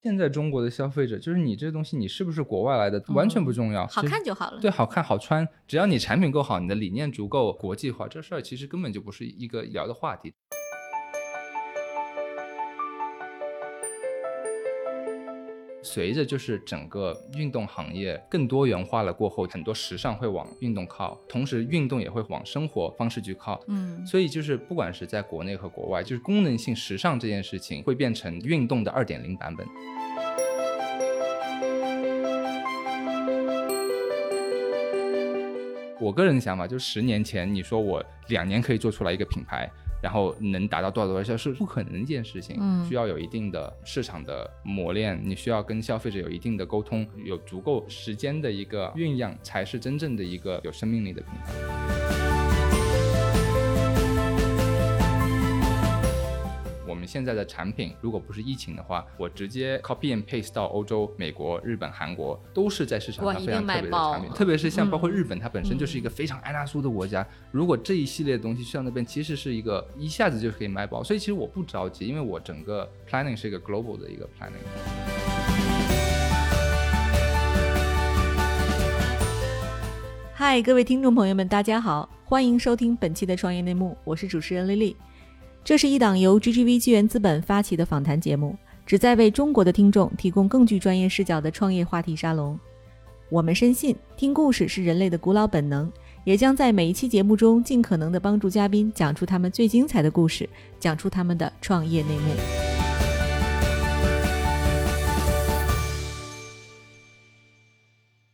[0.00, 4.60] 现在中国的消费者，就是你这东西你是不是国外来的，完全不重要，好看就好了。
[4.60, 10.32] 对，好看好穿，只要你产品够好，你的理念足够国际化，这事儿其实根本就不是一个聊的话题。
[15.90, 23.58] 随着就是整个运动行业更多元化了过后，很多时尚会往运动靠，同时运动也会往生活方式去靠。
[23.68, 29.66] 嗯，所以就是不管是在国内和国外，就是功能性时尚这件事情会变成运动的二点零版本。
[35.98, 39.70] 我个人的想法就是，十年前你说我两年可以做出来一个品牌。
[40.00, 52.07] 然后能达到多少多少销是不可能的一件事情，嗯，需要有一定的市场的磨练，你需要跟消费者有一定的沟通，有足够时间的一个酝酿，才是真正的一个有生命力的品牌。
[57.08, 64.30] 现在的产品，如果不是疫情的话，我直接 copy and paste 到欧洲、美国、日本、韩国，都是在市场上非常特别的产品。
[64.32, 67.26] 特别是像包括日本，它本身就是一个非常安娜苏的国家。
[67.50, 71.02] 如果这一系列的东西去到那边，其实是一个一下子就可以卖爆。
[71.02, 74.60] 所以其实我不着急，因为我整个 planning 是一个 global 的一个 planning。
[80.34, 84.94] 嗨，各位听众朋友们，大家好，欢迎收听本期的创业内幕，我是主持人丽丽。
[85.68, 92.58] 这是一档由 GGV 纪元资本发起的访谈节目，旨在为中国的听众提供更具专业视角的创业话题沙龙。
[93.28, 95.92] 我们深信，听故事是人类的古老本能，
[96.24, 100.48] 也将在每一期节目中尽可能的帮助嘉宾讲出他们最精彩的故事，
[100.80, 102.67] 讲出他们的创业内幕。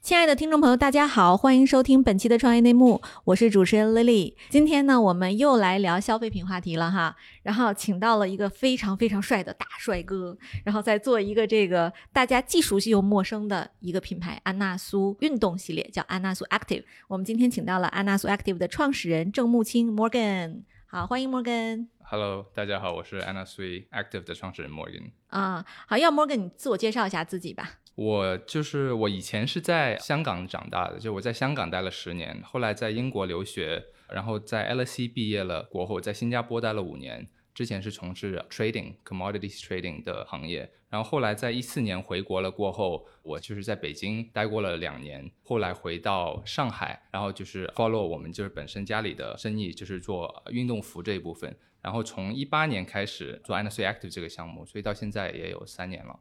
[0.05, 4.35] 亲爱的听众朋友，大家好，欢迎收听本期的创业内幕，我是主持人 Lily。
[4.51, 16.85] 今天呢，我们又来聊消费品话题了哈，然后请到了一个非常非常帅的大帅哥，然后再做一个这个大家既熟悉又陌生的一个品牌——安娜苏运动系列，叫安娜苏 Active。
[17.09, 21.87] 我们今天请到了安娜苏 Active 的创始人郑木青 Morgan，好，欢迎 Morgan。
[22.03, 25.13] Hello，大家好，我是安娜苏 Active 的创始人 Morgan。
[25.29, 27.79] 啊，好，要 Morgan 你自我介绍一下自己吧。
[27.95, 56.19] 我就是我以前是在香港长大的，就我在香港待了十年，后来在英国留学，然后在 LSE 毕业了过后，在新加坡待了五年，之前是从事 trading commodities trading 的行业，然后后来在一四年回国了过后，我就是在北京待过了两年，后来回到上海，然后就是 follow 我们就是本身家里的生意，就是做运动服这一部分，然后从一八年开始做 Anna Sui Active 这个项目，所以到现在也有三年了。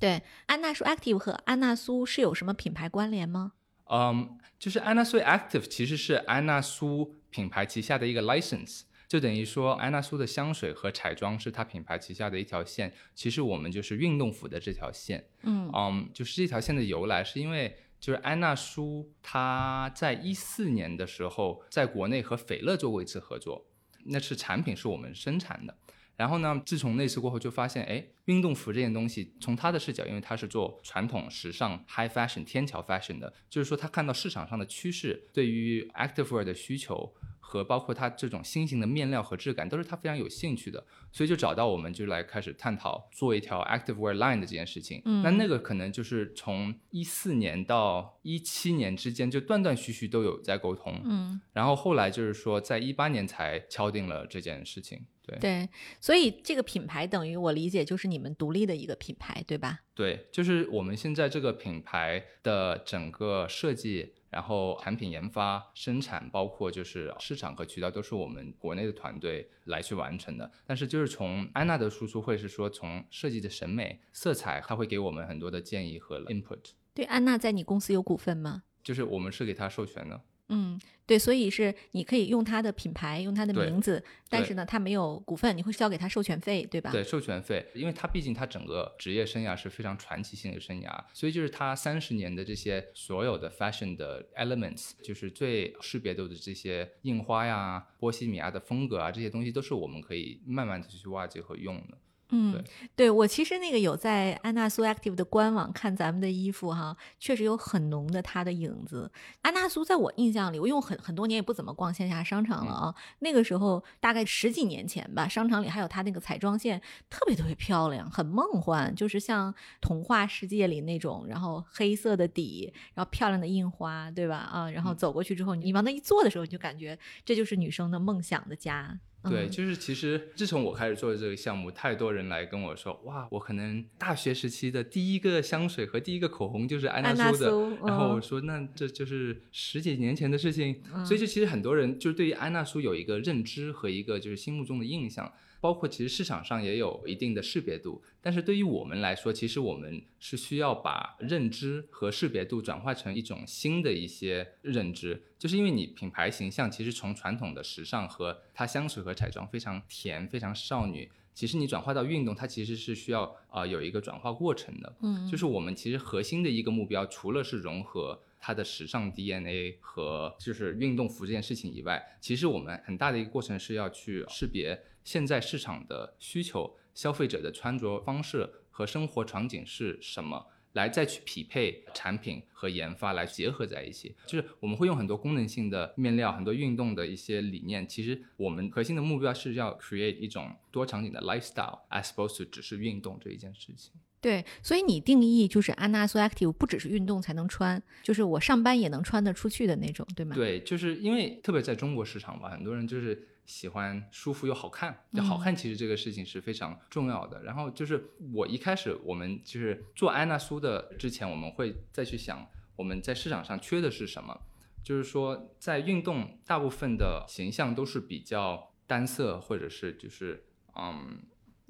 [0.00, 3.52] 对，安娜苏 Active 和安娜苏是有什么品牌关联吗？
[3.90, 12.92] 嗯，就是安娜苏 Active 其实是安娜苏品牌旗下的一个 license，就等于说安娜苏的香水和彩妆是它品牌旗下的一条线。
[13.14, 15.28] 其实我们就是运动服的这条线。
[15.42, 23.66] 嗯，嗯，就是这条线的由来是因为就是安娜苏它在一四年的时候在国内和斐乐做过一次合作，
[24.06, 25.76] 那是产品是我们生产的。
[26.20, 26.60] 然后呢？
[26.66, 37.14] 自从那次过后，就发现，哎，运动服这件东西，从他的视角，因为他是做传统时尚 high fashion 天桥 fashion 的，就是说他看到市场上的趋势，对于 active wear 的需求。
[37.50, 45.02] 和包括它这种新型的面料和质感，都是他非常有兴趣的，所以就找到我们，就来开始探讨做一条 active wear line 的这件事情。
[45.04, 51.00] 嗯，那那个可能就是从一四年到一七年之间，就断断续续都有在沟通。
[51.04, 55.04] 嗯，然后后来就是说，在一八年才敲定了这件事情。
[55.22, 55.68] 对对，
[56.00, 59.80] 所以这个品牌等于我理解就是你们独立的一个品牌，对吧？
[59.94, 64.14] 对，就是我们现在这个品牌的整个设计。
[64.30, 70.48] 然后产品研发、生产，包括就是市场和渠道，都是我们国内的团队来去完成的。
[70.64, 76.60] 但是就是从安娜的输出会是说，从设计的审美、色彩，他会给我们很多的建议和 input。
[76.94, 78.62] 对，安娜在你公司有股份吗？
[78.84, 80.22] 就是我们是给他授权的。
[80.50, 86.90] 嗯，对，所以是你可以用他的品牌，用他的名字，但是呢，他没有股份，你会交给他授权费，对吧？
[86.90, 101.98] 对，授权费，因为他毕竟他整个职业生涯是非常传奇性的生涯，所以就是他三十年的这些所有的 fashion 的 elements，就是最识别度的这些印花呀、波西米亚的风格啊，这些东西都是我们可以慢慢的去挖掘和用的。
[102.30, 102.62] 嗯，
[102.94, 109.10] 对我其实那个有在安娜苏 Active 的官网看咱们的衣服哈，确实有很浓的它的影子。
[109.42, 112.94] 安娜苏在我印象里，我用很很多年也不怎么逛线下商场了啊。
[113.18, 124.36] 那个时候大概十几年前吧，商场里还有它那个彩妆线，特别特别漂亮，很梦幻，就是像童话世界里那种，然后黑色的底，然后漂亮的印花，对吧？
[124.36, 129.00] 啊，然后走过去之后，你往那一坐的时候，你就感觉这就是女生的梦想的家。
[129.24, 129.50] 对，嗯。
[129.50, 145.32] 就是其实自从我开始做这个项目，太多人来跟我说，哇，我可能大学时期的第一个香水和第一个口红就是安安娜娜苏的，然后我说那这就是十几年前的事情，嗯所以就其实很多人就是对于安娜苏有一个认知和一个就是心目中的印象。
[145.60, 164.96] 包括其实市场上也有一定的识别度，但是对于我们来说，其实我们是需要把认知和识别度转化成一种新的一些认知，就是因为你品牌形象其实从传统的时尚和它香水和彩妆非常甜、非常少女，其实你转化到运动，它其实是需要啊、呃有一个转化过程的。
[165.02, 180.46] 嗯，就是我们其实核心的一个目标，除了是融合它的时尚 DNA 和就是运动服这件事情以外，其实我们很大的一个过程是要去识别现在市场的需求、消费者的穿着方式和生活场景是什么。
[180.74, 187.84] 来再去匹配产品和研发来结合在一起，就是我们会用很多功能性的面料，很多运动的一些理念。
[187.88, 193.92] 其实我们核心的目标是要 create 一种多场景的 lifestyle，as opposed to 只是运动这一件事情。
[194.20, 200.34] 对，所以你定义就是安娜苏 Active 不只是运动才能穿，就是我上班也能穿得出去的那种，对吗？
[200.34, 205.04] 对，就是因为特别在中国市场吧，很多人就是喜欢舒服又好看。
[205.14, 207.42] 就好看，其实这个事情是非常重要的。
[207.42, 212.46] 然后就是我一开始我们就是做安娜苏的之前，我们会再去想
[212.76, 214.38] 我们在市场上缺的是什么。
[214.82, 220.42] 就是说，在运动大部分的形象都是比较单色，或者是就是
[220.74, 221.20] 嗯，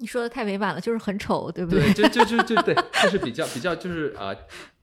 [0.01, 4.35] 你说的太委婉了，就是很丑，对不对，就就就就对，就是比较比较就是呃，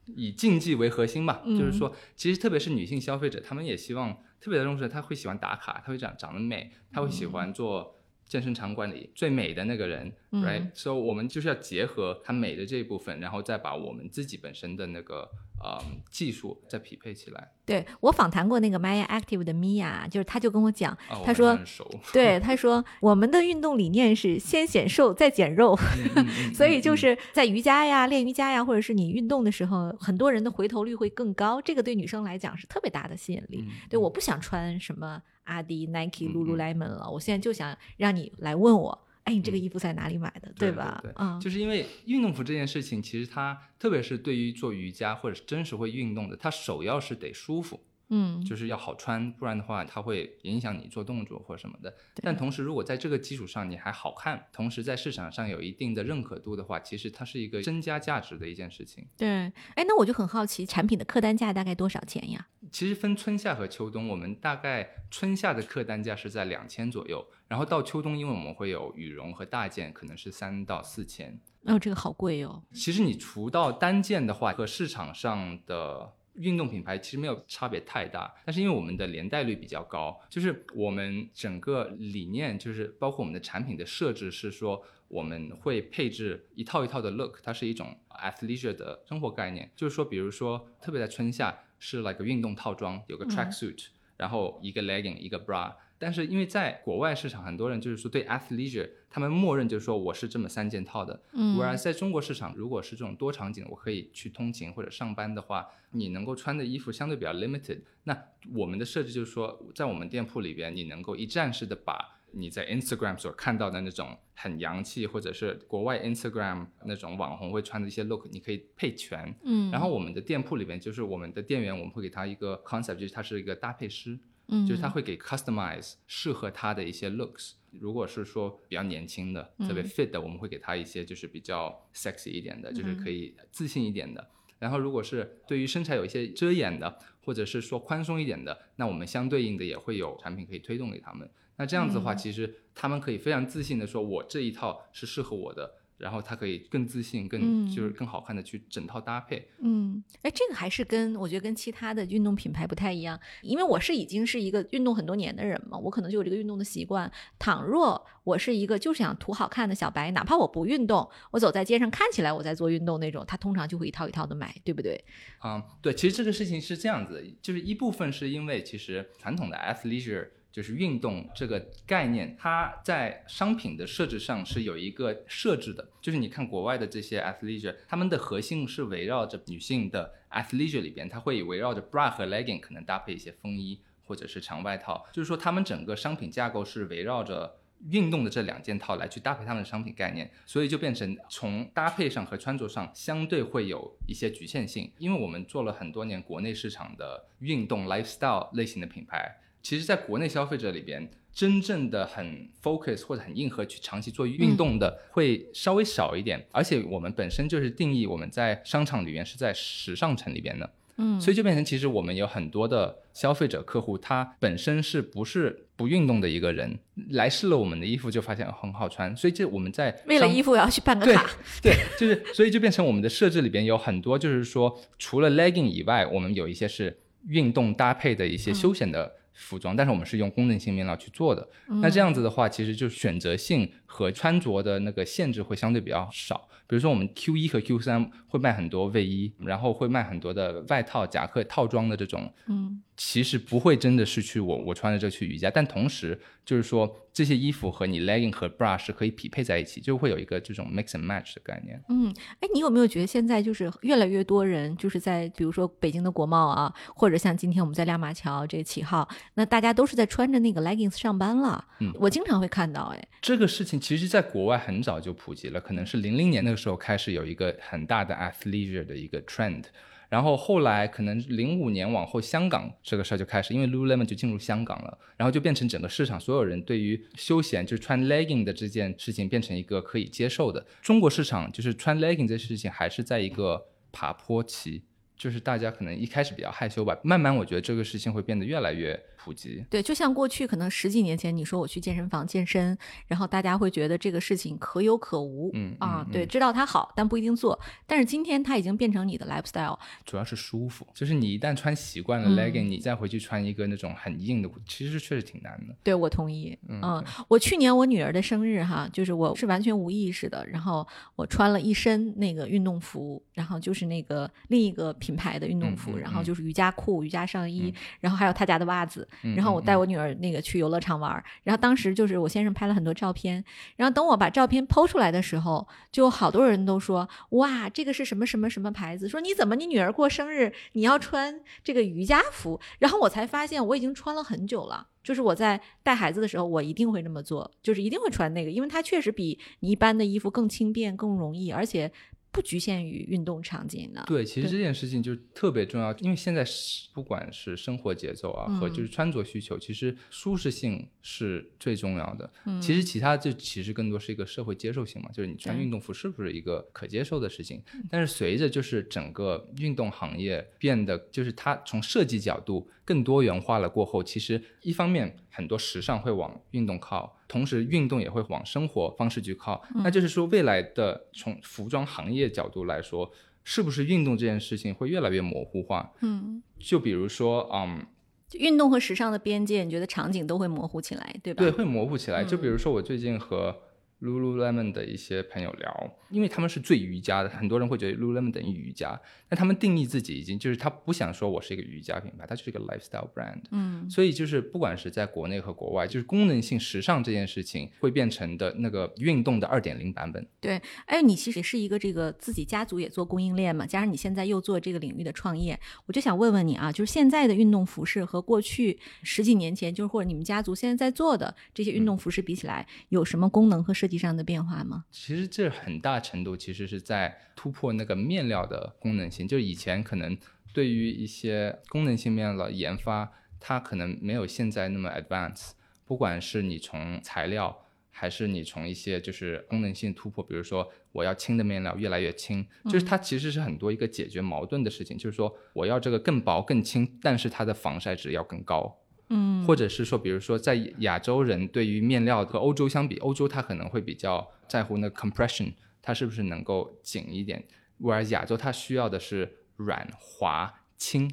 [0.07, 1.43] 以竞技为核心吧。
[1.45, 10.45] 就是说，其实特别是女性消费者，她们也希望特别的重视，她会喜欢打卡，她会长长得美，她会喜欢做健身场馆里最美的那个人、嗯。
[10.45, 15.29] r i g h t So 我们就是要结合她美的这一部分，然后再把我们自己本身的那个
[15.63, 17.53] 呃技术再匹配起来。
[17.65, 21.59] 对我访谈过那个 Maya Active 的 Mia，，就是她就跟我讲，她说
[22.13, 33.63] 对，她说我们的运动理念是先显瘦再减肉，嗯嗯 嗯所以就嗯是在瑜伽呀、练瑜伽呀，或者是你运动的时候，很多人的回头率会更高，这个对女生来讲是特别大的吸引力。
[33.67, 40.99] 嗯对，我不想穿什么阿迪、Nike、Lululemon 了，我现在就想让你来问我，哎，你这个嗯衣服在哪里买的，对吧？
[41.03, 47.79] 对对嗯，就是因为运动服这件事情，其实它特别是对于做瑜伽或者是真实会运动的，它首要是得舒服，
[48.11, 51.95] 嗯，就是要好穿，不然的话它会影响你做动作或者什么的。
[52.23, 59.07] 但同时，如果在这个基础上你还好看，同时在市场上有一定的认可度的话，其实它是一个增加价值的一件事情。
[59.17, 59.29] 对。
[59.29, 62.47] 哎，那我就很好奇，产品的客单价大概多少钱呀？
[62.73, 71.39] 其实分春夏和秋冬，我们大概春夏的客单价是在两千左右，然后到秋冬，因为我们会有羽绒和大件，可能是三到四千。
[71.65, 72.63] 哦，这个好贵哦。
[72.73, 93.87] 其实你除到单件的话，和市场上的运动品牌其实没有差别太大，但是因为我们的连带率比较高，就是我们整个理念就是包括我们的产品的设置是说我们会配置一套一套的 look，它是一种 athleisure 的生活概念，就是说比如说特别在春夏是 like 运动套装，有个 track suit，、
[94.17, 95.73] 然后一个 legging 一个 bra。
[95.99, 107.81] 但是因为在国外市场，很多人就是说对 athleisure，他们默认就是说我是这么三件套的，嗯 Whereas 在中国市场，如果是这种多场景，我可以去通勤或者上班的话，你能够穿的衣服相对比较 limited。
[108.05, 108.17] 那
[108.55, 119.35] 我们的设计就是说，在我们店铺里边，你能够一站式的把你在 Instagram 所看到的那种很洋气，或者是国外 Instagram 那种网红会穿的一些 look，你可以配全。
[119.43, 124.19] 嗯，然后我们的店铺里边，就是我们的店员，我们会给他一个 concept，就是他是一个搭配师。
[124.49, 127.53] 嗯，就是他会给 customize 适合他的一些 looks。
[127.71, 134.31] 如果是说比较年轻的、特别 fit 的，我们会给他一些就是比较 sexy 一点的，就是可以自信一点的。
[134.59, 141.31] 然后如果是对于身材有一些遮掩的，或者是说宽松一点的，那我们相对应的也会有产品可以推动给他们。
[141.57, 145.75] 那这样子的话，嗯其实他们可以非常自信的说，我这一套是适合我的。
[145.99, 149.47] 然后他可以更自信、更嗯就是更好看的去整套搭配。
[149.61, 157.11] 嗯，哎，这个还是跟我觉得跟其他的运动品牌不太一样，因为我是已经是一个运动很多年的人嘛，我可能就有这个运动的习惯。
[157.39, 165.05] 倘若我是一个就是想图好看的小白，哪怕我不运动，我走在街上看起来我在做运动那种，他通常就会一套一套的买，对不对？
[165.45, 187.57] 嗯、对，其实这个事情是这样子，就是一部分是因为其实传统的 athleisure 就是运动这个概念，它在商品的设置上是有一个设置的，就是你看国外的这些 athleisure，他们的核心是围绕着女性的 athleisure 里边，它会围绕着 bra 和 legging 可能搭配一些风衣或者是长外套，就是说他们整个商品架构是围绕着。
[187.91, 194.91] 运动的这两件套来去搭配他们的商品概念，所以就变成从搭配上和穿着上相对会有一些局限性。
[194.99, 199.33] 因为我们做了很多年国内市场的运动 lifestyle 类型的品牌，
[199.69, 216.79] 其实在国内消费者里边，真正的很 focus 或者很硬核去长期做运动的会稍微少一点，而且我们本身就是定义我们在商场里面是在时尚城里边的，嗯，所以就变成其实我们有很多的消费者客户，他本身是不是不运动的一个人，
[217.11, 221.31] 来试了我们的衣服就发现很好穿，所以这我们在为了衣服我要去办个对卡，
[221.63, 226.99] 对，就是所以就变成我们的设置里边有很多，就是说除了 legging 以外，我们有一些是
[227.29, 231.49] 运动搭配的一些休闲的服装，但是我们是用功能性面料去做的。
[231.81, 236.49] 那这样子的话，其实就选择性和穿着的那个限制会相对比较少。
[236.67, 251.81] 比如说我们 Q 一和 Q 三会卖很多卫衣，然后会卖很多的外套、夹克套装的这种，嗯，其实不会真的是去我我穿着这去瑜伽，但同时就是说这些衣服和你 legging 和 bra 是可以匹配在一起，就会有一个这种 mix and match 的概念。
[251.91, 261.65] 嗯，哎，你有没有觉得现在就是越来越多人就是在比如说北京的国贸啊，或者像今天我们在亮马桥这个起号，那大家都是在穿着那个 leggings 上班了。
[261.79, 269.63] 嗯，我经常会看到，哎，这个事情其实在国外很早就普及了，可能是零零年那个时候开始有一个很大的 athleisure 的一个 trend，
[270.09, 280.67] 然后后来可能零五年往后，香港这个事儿就开始，因为 Lululemon 就进入香港了，然后就变成整个市场所有人对于休闲就是穿 legging 的这件事情变成一个可以接受的。
[280.81, 284.83] 中国市场就是穿 legging 这事情还是在一个爬坡期。
[285.19, 288.97] 就是大家可能一开始比较害羞吧，慢慢我觉得这个事情会变得越来越
[289.29, 289.63] 普及。
[289.69, 297.59] 对，就像过去可能十几年前，你说我去健身房健身，然后大家会觉得这个事情可有可无，嗯啊，嗯对，知道它好，但不一定做。
[297.87, 305.77] 但是今天它已经变成你的 lifestyle，主要是舒服，就是你一旦穿习惯了嗯 legging，、你再回去穿一个那种很硬的，其实确实挺难的。
[305.83, 306.59] 对我同意。
[306.69, 323.45] 嗯嗯，我去年我女儿的生日哈，就是我是完全无意识的，然后我穿了一身那个运动服，然后就是那个另一个品牌的运动服，然后就是瑜伽裤、瑜伽上衣，嗯然后还有他家的袜子，嗯然后我嗯带我女儿那个去游乐场玩儿，然后当时就是我先生拍了很多照片，
[323.77, 329.09] 然后等我把照片剖出来的时候，就好多人都说哇，这个是什么什么什么牌子？
[329.09, 332.61] 说你怎么你女儿过生日你要穿这个瑜伽服？
[332.79, 334.89] 然后我才发现我已经穿了很久了。
[335.03, 341.91] 就是我在带孩子的时候，我一定会这么做，就是一定会穿那个，因为它确实比你一般的衣服更轻便、更容易，而且
[342.31, 344.05] 不局限于运动场景呢。
[344.07, 352.31] 对，其实这件事情就特别重要，因为现在是不管是生活节奏啊，和嗯就是穿着需求，其实舒适性是最重要的。
[352.45, 357.63] 嗯其实其他就其实更多是一个社会接受性嘛，就是你穿运动服是不是一个可接受的事情？
[357.91, 369.63] 但是随着就是整个运动行业变得，就是它从设计角度更多元化了过后，其实一方面很多时尚会往运动靠，同时运动也会往生活方式去靠。
[369.85, 373.11] 那就是说，未来的从服装行业角度来说，
[373.45, 375.93] 是不是运动这件事情会越来越模糊化？
[376.01, 377.87] 嗯，就比如说，嗯，
[378.33, 381.43] 运动和时尚的边界，你觉得场景都会模糊起来，对吧？
[381.43, 382.25] 对，会模糊起来。
[382.25, 383.55] 就比嗯如说，我最近和
[384.01, 393.41] Lululemon 的一些朋友聊，因为他们是最瑜伽的，很多人会觉得 Lululemon 等于瑜伽，但他们定义自己已经就是他不想说我是一个瑜伽品牌，它就是一个 lifestyle brand。
[393.51, 400.25] 嗯，所以就是不管是在国内和国外，就是功能性时尚这件事情会变成的那个运动的二点零版本。
[400.41, 400.61] 对。
[400.87, 414.85] 哎，你其实也是一个这个自己家族也做供应链嘛，加上你现在又做这个领域的创业，我就想问问你啊，就是现在的运动服饰和过去十几年前，就是或者你们家族现在在做的这些运动服饰比起来，有什么功能和设计上的变化吗？
[414.93, 420.17] 其实这很大程度其实是在突破那个面料的功能性，就以前可能
[420.53, 425.53] 对于一些功能性面料的研发，它可能没有现在那么 advanced。
[425.85, 438.79] 不管是你从材料，还是你从一些就是功能性突破，比如说我要轻的面料越来越轻，就是它其实是很多一个解决矛盾的事情，就是说我要这个更薄更轻，但是它的防晒值要更高。
[439.09, 439.45] 嗯。
[439.45, 447.45] 或者是说，比如说在亚洲人对于面料和欧洲相比，欧洲它可能会比较在乎那 compression，它是不是能够紧一点
[447.81, 451.11] ，whereas 亚洲它需要的是软滑轻。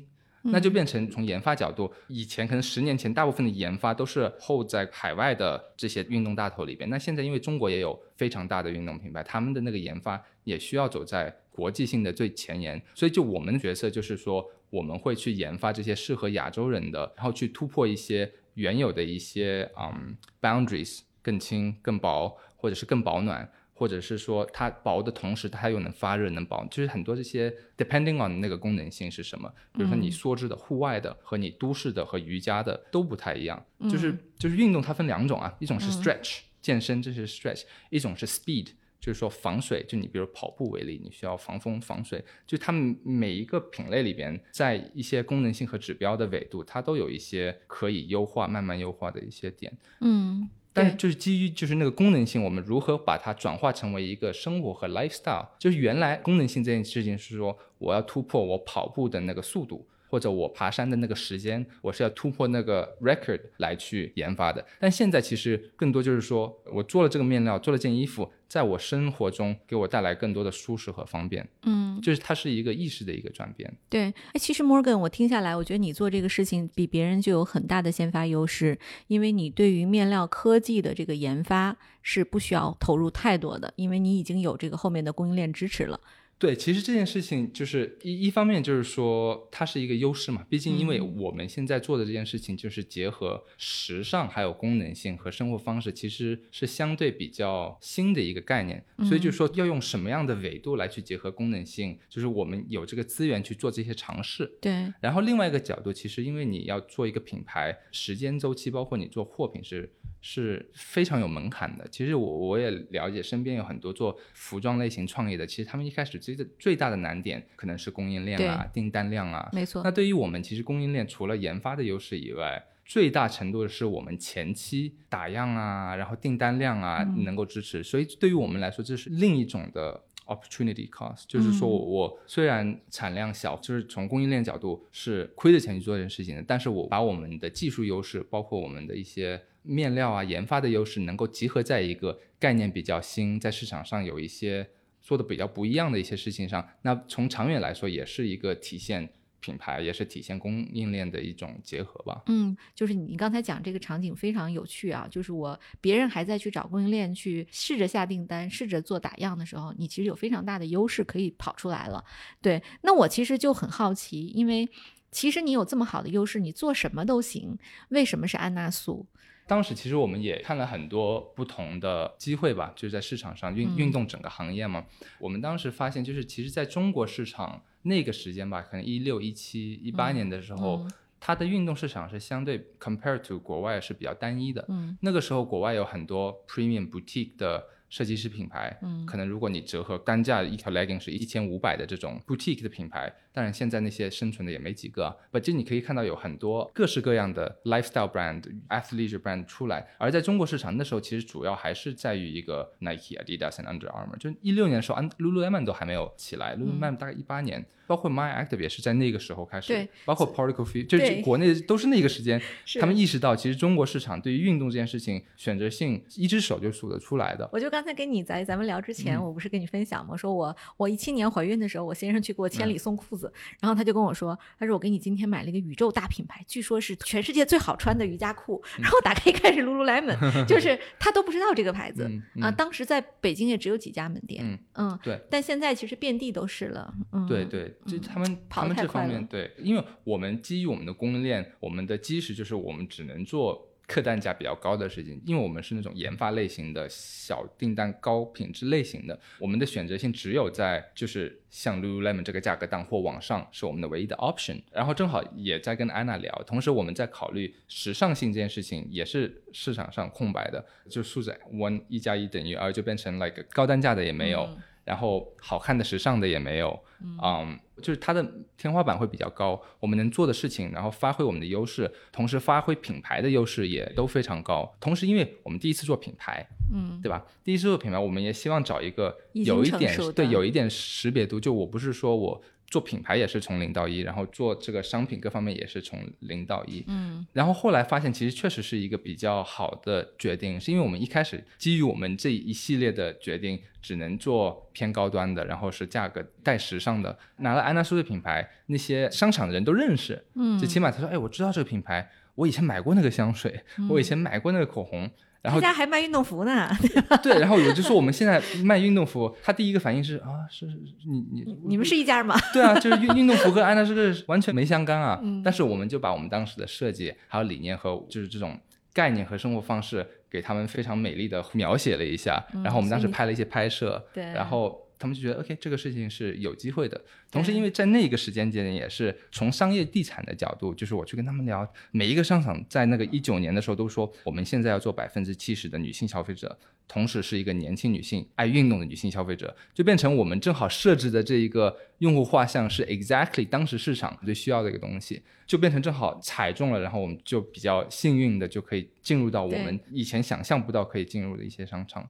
[0.48, 23.50] 那就变成从研发角度，以前可能十年前大部分的研发都是后在海外的这些运动大头里边，那现在因为中国也有非常大的运动品牌，他们的那个研发也需要走在国际性的最前沿，所以就我们的角色就是说，我们会去研发这些适合亚洲人的，然后去突破一些原有的一些嗯 boundaries，更轻、更薄，或者是更保暖。
[23.78, 29.54] 或者是说它薄的同时，它又能发热、能保，就是很多这些 depending on 那个功能性是什么。
[29.74, 33.62] 比如说你梭织的、户外的和你都市的和瑜伽的都不太一样。
[33.92, 38.68] 就是就是运动它分两种啊，一种是 stretch、健身，这是 stretch；一种是 speed，
[39.06, 49.72] 就是说防水，就你比如跑步为例，你需要防风防水，就它们每一个品类里边，在一些功能性和指标的纬度，它都有一些可以优化、慢慢优化的一些点。
[50.02, 55.50] 嗯，但是就是基于就是那个功能性，我们如何把它转化成为一个生活和 lifestyle？
[55.60, 59.88] 就是原来功能性这件事情是说我要突破我跑步的那个速度。
[60.08, 64.66] 或者我爬山的那个时间，我是要突破那个 record 来去研发的。
[64.80, 71.48] 但现在其实更多就是说我做了这个面料，做了件衣服，在我生活中给我带来更多的舒适和方便。
[71.64, 73.72] 嗯，就是它是一个意识的一个转变。
[73.90, 86.00] 对，哎，其实 Morgan，我听下来，我觉得你做这个事情比别人就有很大的先发优势，因为你对于面料科技的这个研发是不需要投入太多的，因为你已经有这个后面的供应链支持了。
[86.38, 104.58] 对，其实这件事情就是一一方面就是说它是一个优势嘛，毕竟因为我们现在做的这件事情就是结合时尚还有功能性和生活方式，其实是相对比较新的一个概念，所以就是说要用什么样的维度来去结合功能性，就是我们有这个资源去做这些尝试。
[104.60, 109.90] 对，然后另外一个角度，其实因为你要做一个品牌，时间周期包括你做货品是。
[110.28, 111.88] 是非常有门槛的。
[111.92, 119.48] 其实我我也了解，身边有很多做服装类型创业的，其实他们一开始最的最大的难点可能是供应链啊、订单量啊。
[119.54, 119.84] 没错。
[119.84, 127.84] 那对于我们，其实供应链除了研发的优势以外，最大程度的是我们前期打样啊，然后订单量啊能够支持。
[127.84, 139.40] 所以对于我们来说，这是另一种的 opportunity cost，就是说我虽然产量小，就是从供应链角度是亏着钱去做这件事情的，但是我把我们的技术优势，包括我们的一些。
[139.66, 144.70] 面料啊，研发的优势能够集合在一个概念比较新，在市场上有一些
[145.02, 146.68] 做的比较不一样的一些事情上。
[146.82, 152.24] 那从长远来说，也是一个体现品牌，也是体现供应链的一种结合吧。
[152.28, 162.04] 嗯，就是你刚才讲这个场景非常有趣啊，就是我别人还在去找供应链去试着下订单，试着做打样的时候，你其实有非常大的优势可以跑出来了。
[162.42, 164.68] 对，那我其实就很好奇，因为
[165.12, 167.58] 其实你有这么好的优势，你做什么都行，
[167.90, 169.06] 为什么是安娜素？
[169.48, 174.86] 当时其实我们也看了很多不同的机会吧，就是在市场上运运动整个行业嘛。
[175.20, 180.88] 我们当时发现，就是其实在中国市场那个时间吧，可能一六、一七、一八年的时候，
[181.20, 184.66] 它的运动市场是相对 compared to 国外是比较单一的。
[184.70, 187.68] 嗯，那个时候国外有很多 premium boutique 的。
[187.88, 195.16] 设计师品牌，嗯，可能如果你折合单价一条 legging 是一千五百的这种 boutique 的品牌，当然现在那些生存的也没几个。
[195.30, 199.86] 不，就你可以看到有很多各式各样的 lifestyle brand、athleisure brand 出来。
[199.98, 204.18] 而在中国市场那时候，其实主要还是在于一个 Nike、Adidas and Under Armour。
[204.18, 207.66] 就一六年的时候，安 Lululemon 都还没有起来，Lululemon 大概一八年。
[207.88, 212.42] 包括 My Active 也是在那个时候开始，包括 Particle Fit，就是国内都是那个时间，
[212.80, 217.48] 他们意识到其实中国市场对于运动这件事情选择性一只手就数得出来的。
[217.54, 220.18] 我就刚才跟你在咱们聊之前，我不是跟你分享吗？
[220.18, 223.25] 说我我一七年怀孕的时候，我先生去给我千里送裤子，
[223.60, 232.10] 然后他就跟我说，他说我给你今天买了一个宇宙大品牌，据说是全世界最好穿的瑜伽裤，然后打开一看是 Lululemon， 就是他都不知道这个牌子
[232.42, 232.52] 啊。
[232.52, 237.74] 当时在北京也只有几家门店，嗯，对，但现在其实遍地都是了，嗯，对对。
[237.86, 254.62] 就他们，他们这方面对，因为我们基于我们的供应链，我们的基石就是我们只能做客单价比较高的事情，因为我们是那种研发类型的小订单高品质类型的，我们的选择性只有在就是像 Lululemon 这个价格档或往上是我们的唯一的 option。
[254.72, 264.50] 然后正好也在跟安娜聊，同时我们在考虑时尚性这件事情也是市场上空白的，就数字 one 一加一等于二就变成 like 高单价的也没有。
[264.86, 266.80] 然后好看的、时尚的也没有，
[267.22, 269.62] 嗯，就是它的天花板会比较高。
[269.80, 274.74] 我们能做的事情，然后发挥我们的优势，同时发挥品牌的优势也都非常高。
[274.80, 277.26] 同时，因为我们第一次做品牌，嗯，对吧？
[277.44, 281.40] 第一次做品牌，我们也希望找一个有一点对有一点识别度。
[281.40, 282.42] 就我不是说我。
[282.68, 286.84] 做品牌也是从零到一，然后做这个商品各方面也是从零到一。
[286.88, 297.18] 嗯，然后后来发现其实确实是一个比较好的决定，是因为我们一开始基于我们这一系列的决定，只能做偏高端的，然后是价格带时尚的。
[297.38, 300.26] 拿了安娜苏的品牌，那些商场的人都认识。
[300.34, 305.10] 嗯，最起码他说，哎，我知道这个品牌，我以前买过那个香水，我以前买过那个口红。
[305.46, 306.70] 然后家还卖运动服呢，
[307.22, 312.36] 对，然后有就说我们现在卖运动服，他第一个反应是啊，是你你你们是一家吗？
[312.52, 315.22] 对啊，就是运运动服和安娜这个完全没相干啊。
[315.44, 318.60] 但是我们就把我们当时的设计还有理念和就是这种
[318.94, 327.00] 概念和生活方式给他们非常美丽的描写了一下，然后我们当时拍了一些拍摄，对，然后他们就觉得 OK 这个事情是有机会的。
[327.32, 352.10] 同时，因为在那个时间节点，也是从商业地产的角度，就是我去跟他们聊，每一个商场在那个一九年的时候都说，我们现在要做百分之七十的女性消费者，同时是一个年轻女性、爱运动的女性消费者，就变成我们正好设置的这一个用户画像是 exactly 当时市场最需要的一个东西，就变成正好踩中了，然后我们就比较幸运的就可以进入到我们以前想象不到可以进入的一些商场。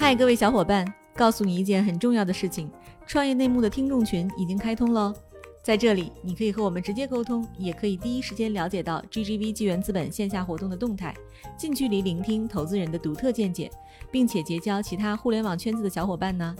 [0.00, 2.70] 嗨，各位小伙伴，告诉你一件很重要的事情：
[3.04, 5.12] 创业内幕的听众群已经开通喽。
[5.60, 11.12] 在这里，你可以和我们直接沟通，也可以第一时间了解到 GGV 纪元资本线下活动的动态，
[11.58, 13.68] 近距离聆听投资人的独特见解，
[14.08, 16.54] 并且结交其他互联网圈子的小伙伴呢。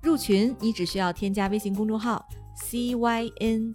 [0.00, 2.24] 入群，你只需要添加微信公众号
[2.70, 3.72] CYNMXZS。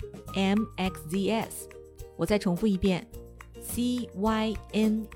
[2.16, 3.06] 我再重复一遍
[3.62, 5.12] ，CYNMXZS。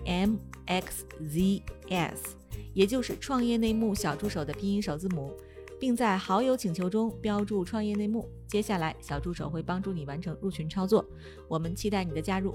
[2.76, 5.34] 也就是创业内幕小助手的拼音首字母，
[5.80, 8.30] 并在好友请求中标注“创业内幕”。
[8.48, 11.04] 接下来，小助手会帮助你完成入群操作。
[11.48, 12.54] 我们期待你的加入。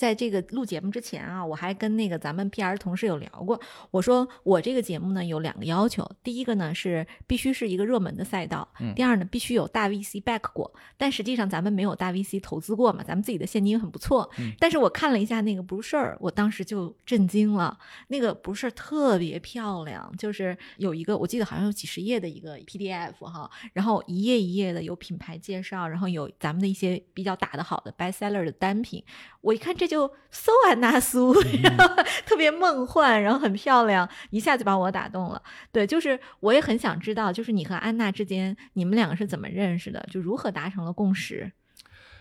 [0.00, 3.60] 在这个录节目之前啊，我还跟那个咱们 PR 同事有聊过。
[3.90, 10.72] 我说我这个节目呢有两个要求，第一个呢是必须是一个热门的赛道，第二呢必须有大 VC back 过。
[10.96, 14.30] 但实际上咱们没有大 VC 投资过嘛，咱们自己的现金很不错。
[14.58, 17.78] 但是我看了一下那个 brochure，我当时就震惊了。
[18.08, 29.04] 那个 brochure 特别漂亮，就是有一个我记得好像有几十页的一个 PDF 哈，然后一页一页的有品牌介绍，然后有咱们的一些比较打得好的 bestseller 的单品。
[29.42, 29.89] 我一看这。
[29.90, 35.42] 就搜安娜苏， 然后特别梦幻，然后很漂亮，一下就把我打动了。
[35.72, 40.06] 对，就是我也很想知道，就是你和安娜之间，你们两个是怎么认识的？
[40.08, 41.50] 就如何达成了共识？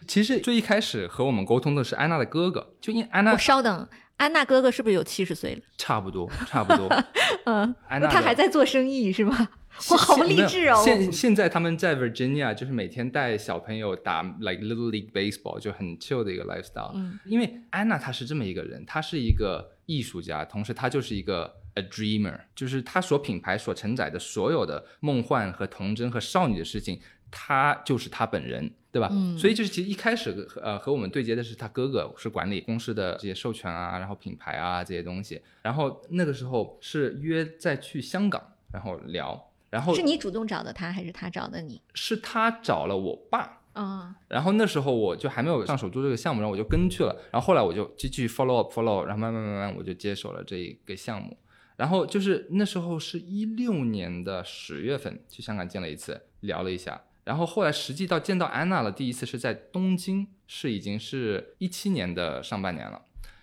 [0.08, 3.38] 其实最一开始和我们沟通的是安娜的哥哥，就因安娜。
[3.38, 3.88] 稍等，
[4.19, 5.62] 安娜哥哥是不是有七十岁了？
[5.77, 6.89] 差不多，差不多。
[7.45, 9.49] 嗯，安娜他还在做生意是吗？
[9.91, 10.82] 我，好励志哦！
[10.84, 16.91] 现现在他们在 Virginia，就是每天带小朋友打 like little league baseball，就很 chill 的一个 lifestyle。
[16.95, 26.99] 嗯，因为安娜她是这么一个人，她是一个艺术家，同时她就是一个 a dreamer，就是她所品牌所承载的所有的梦幻和童真和少女的事情，
[27.31, 29.09] 她就是他本人，对吧？
[29.11, 39.45] 嗯，所以就是其实一开始呃和我们对接的是他哥哥，是管理公司的这些授权啊，然后品牌啊这些东西，然后那个时候是约在去香港，然后聊。
[39.69, 41.79] 然后是你主动找的他，还是他找的你？
[41.93, 44.15] 是他找了我爸啊。
[44.27, 47.15] 然后那时候我就还没有上手做这个项目，然后我就跟去了。
[47.31, 51.37] 然后后来我就继续 follow up follow，然后慢慢慢慢我就接手了这一个项目。
[51.75, 56.99] 然后就是那时候是一六年的十月份去香港见了一次，聊了一下。
[57.29, 62.99] 然后后来实际到见到安娜了，第一次是在东京，是已经是一七年的上半年了。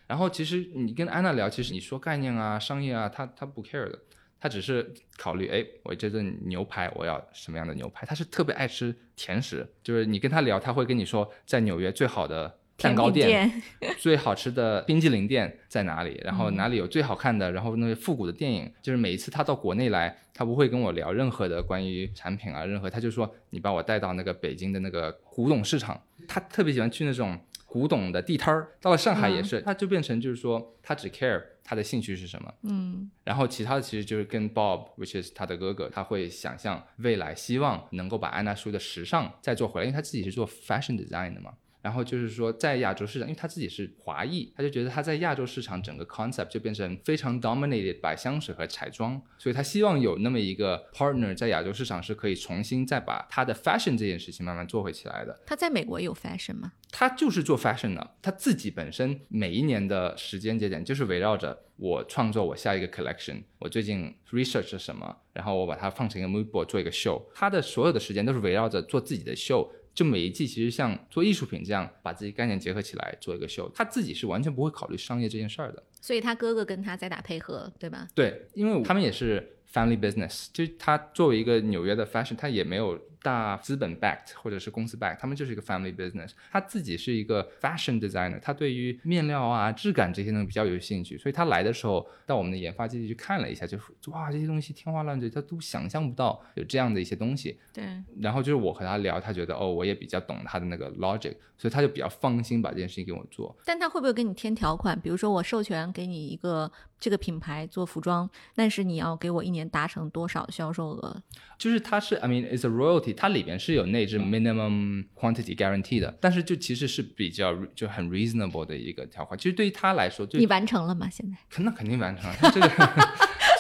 [0.09, 3.96] 然后其实你跟安娜聊，其实你说概念啊、商业啊，她她不 care 的。
[4.40, 8.05] 她只是考虑，哎，我这顿牛排我要什么样的牛排？
[8.05, 13.62] 她是特别爱吃甜食，就是你跟她聊，她会跟你说，在纽约最好的蛋糕店、
[13.99, 18.71] 最好吃的冰激凌店在哪里，然后哪里有最好看的，然后那些复古的电影。
[18.83, 27.39] 就是每一次他到国内来，他不会跟我聊任何的关于产品啊，任何，他就说你把我带到那个北京的那个古董市场，他特别喜欢去那种。
[27.69, 41.53] 古董的地摊儿，到了上海也是，他就变成就是说，他只 care 他的兴趣是什么，嗯，然后其他的其实就是跟 Bob，which is 他的哥哥，他会想象未来，希望能够把安娜叔的时尚再做回来，因为他自己是做 fashion design 的嘛。
[41.87, 55.40] 然后就是说，在亚洲市场，因为他自己是华裔，他就觉得他在亚洲市场整个 concept 就变成非常 dominated by 香水和彩妆，所以他希望有那么一个 partner 在亚洲市场是可以重新再把他的 fashion 这件事情慢慢做回起来的。
[55.46, 56.72] 他在美国有 fashion 吗？
[56.90, 69.68] 他就是做 fashion 的，他自己本身每一年的时间节点就是围绕着我创作我下一个 collection，我最近 research 是什么，然后我把它放成一个 mood board 做一个 show，他的所有的时间都是围绕着做自己的 show。
[69.97, 75.83] 就每一季其实像做艺术品这样，把自己概念结合起来做一个秀，他自己是完全不会考虑商业这件事儿的。
[76.01, 78.07] 所以他哥哥跟他在打配合，对吧？
[78.15, 82.97] 对，因为他们也是 family business，就是他作为一个纽约的 fashion，他也没有。
[83.27, 86.31] 大资本 backed 或者是公司 backed，他们就是一个 family business。
[86.53, 97.59] 他自己是一个 fashion designer，他对于面料啊、质感这些东西比较有兴趣，所以他来的时候到我们的研发基地去看了一下，就是哇，这些东西天花乱坠，他都想象不到有这样的一些东西。
[97.75, 97.85] 对。
[98.21, 103.57] 然后就是我和他聊，他觉得哦，我也比较懂他的那个 logic，所以他就比较放心把这件事情给我做。
[103.65, 104.99] 但他会不会给你添条款？
[105.01, 111.23] 比如说我授权给你一个这个品牌做服装，但是你要给我一年达成多少销售额？
[111.59, 113.14] 就是它是，I mean, it's a royalty。
[113.14, 119.38] 它里边是有内置 minimum quantity guarantee 的，但是就其实是比较就很 reasonable 的一个条款。
[119.38, 121.09] 其实对于他来说，就你完成了吗？
[121.11, 121.62] 现在？
[121.62, 122.37] 那肯定完成了。
[122.53, 122.69] 这个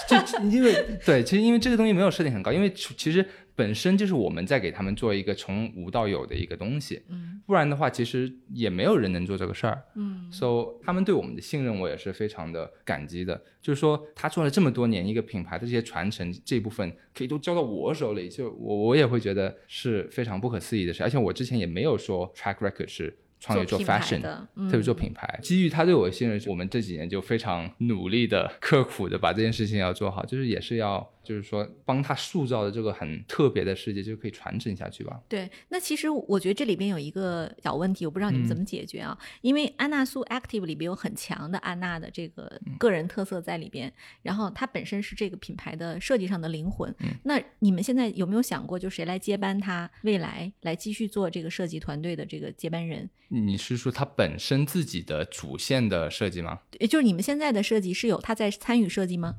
[0.26, 3.24] 就因为对，其实因为这个东西没有设定很高，因为其实。
[3.58, 13.42] 本身就是我们在给他们做一个从无到有的一个东西，嗯，不然的话，其实也没有人能做这个事儿，嗯，so 他们对我们的信任，我也是非常的感激的。
[13.62, 21.02] 就是说，他做了这么多年一个品牌的这些传承这部分，可以都交到我手里，就我我也会觉得是非常不可思议的事。
[21.02, 23.16] 而且我之前也没有说 track record 是。
[23.46, 35.20] 创业做 fashion，特别做品牌，基于他对我的信任，我们这几年就非常努力的、刻苦的把这件事情要做好，就是也是要，就是说帮他塑造的这个很特别的世界，就可以传承下去吧。
[35.28, 39.16] 对，那其实我觉得这里边有一个小问题，我不知道你们怎么解决啊？
[39.42, 46.92] 因为安娜苏 Active 里边有很强的安娜的这个个人特色在里边，然后它本身是这个品牌的设计上的灵魂。
[47.22, 53.08] 那你们现在有没有想过，就谁来接班他，未来来继续做这个设计团队的这个接班人？
[53.40, 56.60] 你是说它本身自己的主线的设计吗？
[56.80, 59.34] 也就是你们现在的设计是有他在参与设计吗？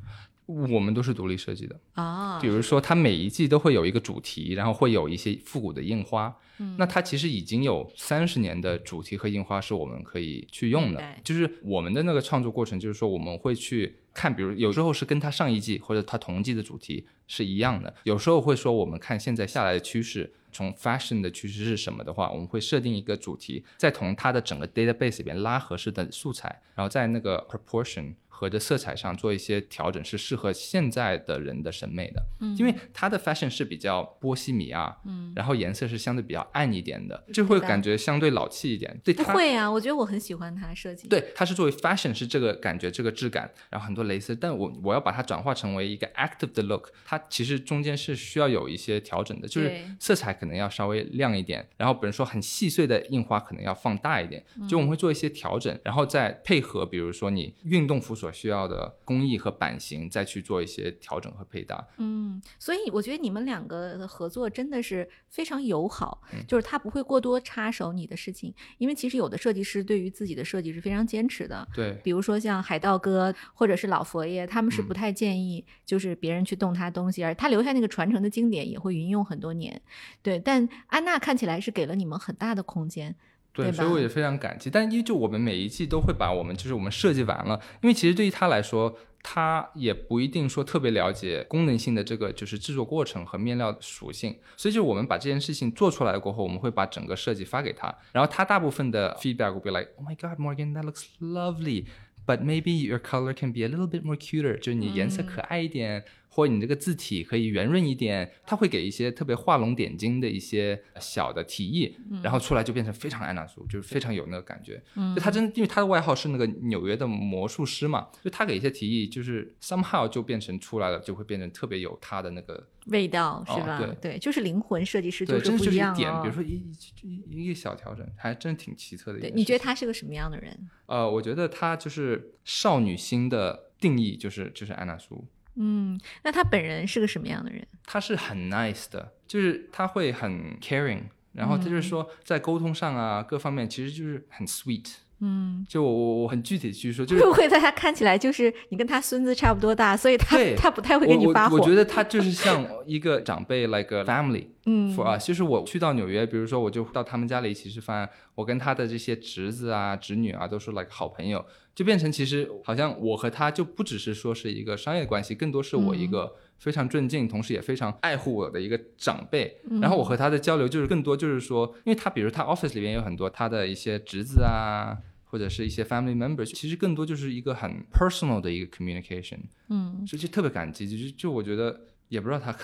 [0.45, 2.39] 我们都是独立设计的啊。
[2.39, 6.33] 比如说，它每一季都会有一个主题，然后会有一些复古的印花。
[6.59, 11.03] 嗯，那它其实已经有三十年的主题和印花是我们可以去用的。
[11.21, 20.33] 就是我们的那个创作过程，就是说我们会去看，比如有时候是跟它上一季或者它同季的主题是一样的，有时候会说我们看现在下来的趋势。
[20.49, 28.15] 从 fashion 的趋势是什么的话，我们会设定一个主题，再从它的整个 database 里边拉合适的素材，然后在那个 proportion。
[28.37, 38.95] 和的色彩上做一些调整是适合现在的人的审美的，嗯，因为它的 fashion 是比较波西米亚，嗯，然后颜色是相对比较暗一点的，就会感觉相对老气一点。
[39.03, 41.07] 对，不会啊，我觉得我很喜欢它设计。
[41.07, 58.26] 对，它是作为 fashion 是这个感觉这个质感，然后很多蕾丝，但我我要把它转化成为一个 active 的 look，它其实中间是需要有一些调整的，就是色彩可能要稍微亮一点，然后比如说很细碎的印花可能要放大一点，就我们会做一些调整，然后再配合，比如说你运动服所。
[58.27, 61.87] 所需要的工艺和版型，再去做一些调整和配搭。
[61.97, 68.53] 嗯，所以我觉得你们两个的合作真的是非常友好，就是他不会过多插手你的事情。
[68.79, 71.65] 因为其实有的设计师对于自己的设计是非常坚持的。
[71.73, 79.81] 对，比如说像海盗哥或者是老佛爷，他们是不太建议就是别人去动他东西，而他留下那个传承的经典也会云用很多年。
[80.21, 83.15] 对，但安娜看起来是给了你们很大的空间。
[83.57, 84.69] 对，所以我也非常感激。
[84.69, 94.37] 但依旧，我们每一季都会把我们就是我们设计完了，因为其实对于他来说，他也不一定说特别了解功能性的这个就是制作过程和面料属性。
[94.55, 101.85] 所以就我们把这件事情做出来过后，我们会把整个设计发给他，然后他大部分的 feedback 会 be like，Oh my God, Morgan, that looks lovely,
[102.25, 106.05] but maybe your color can be a little bit more cuter，就是你颜色可爱一点。
[106.37, 114.79] 或你这个字体可以圆润一点，他会给一些特别画龙点睛的一些小的提议，然后出来就变成非常安娜苏，就是非常有那个感觉。
[115.15, 123.79] 就他真，因为他的外号是那个纽约的魔术师嘛，就他给一些提议，就是 somehow 就变成出来了，就会变成特别有他的那个味道，是吧？
[123.79, 126.61] 对对，就是灵魂设计师就是不一样点，比如说一
[127.01, 129.19] 一一个小调整，还真挺奇特的。
[129.19, 130.55] 对，你觉得他是个什么样的人？
[130.85, 135.25] 呃，我觉得他就是少女心的定义，就是就是安娜苏。
[135.59, 137.67] 嗯，那他本人是个什么样的人？
[137.85, 144.97] 他是很 nice 的，就是他会很 caring，然后他就是说在沟通上啊各方面其实就是很 sweet。
[145.19, 151.57] 嗯，就我我我很具体去说，就是会不会在他看起来就是你跟他孙子差不多大，所以他他不太会跟你发火。
[151.57, 154.47] 我觉得他就是像一个长辈，like a family。
[154.69, 169.59] 嗯，for us，就是我去到纽约，比如说我就到他们家里一起吃饭，我跟他的这些侄子啊、侄女啊都是 like 好朋友，就变成其实好像我和他就不只是说是一个商业关系，更多是我一个非常尊敬，同时也非常爱护我的一个长辈。
[169.81, 174.97] 然后我和他的交流就是更多就是说，因为他比如他 office 里面有很多他的一些侄子啊。
[175.29, 182.55] 或者是一些 family members，其实更多就是一个很 personal 的一个 communication，嗯，所以就特别感激，就就我觉得也不知道他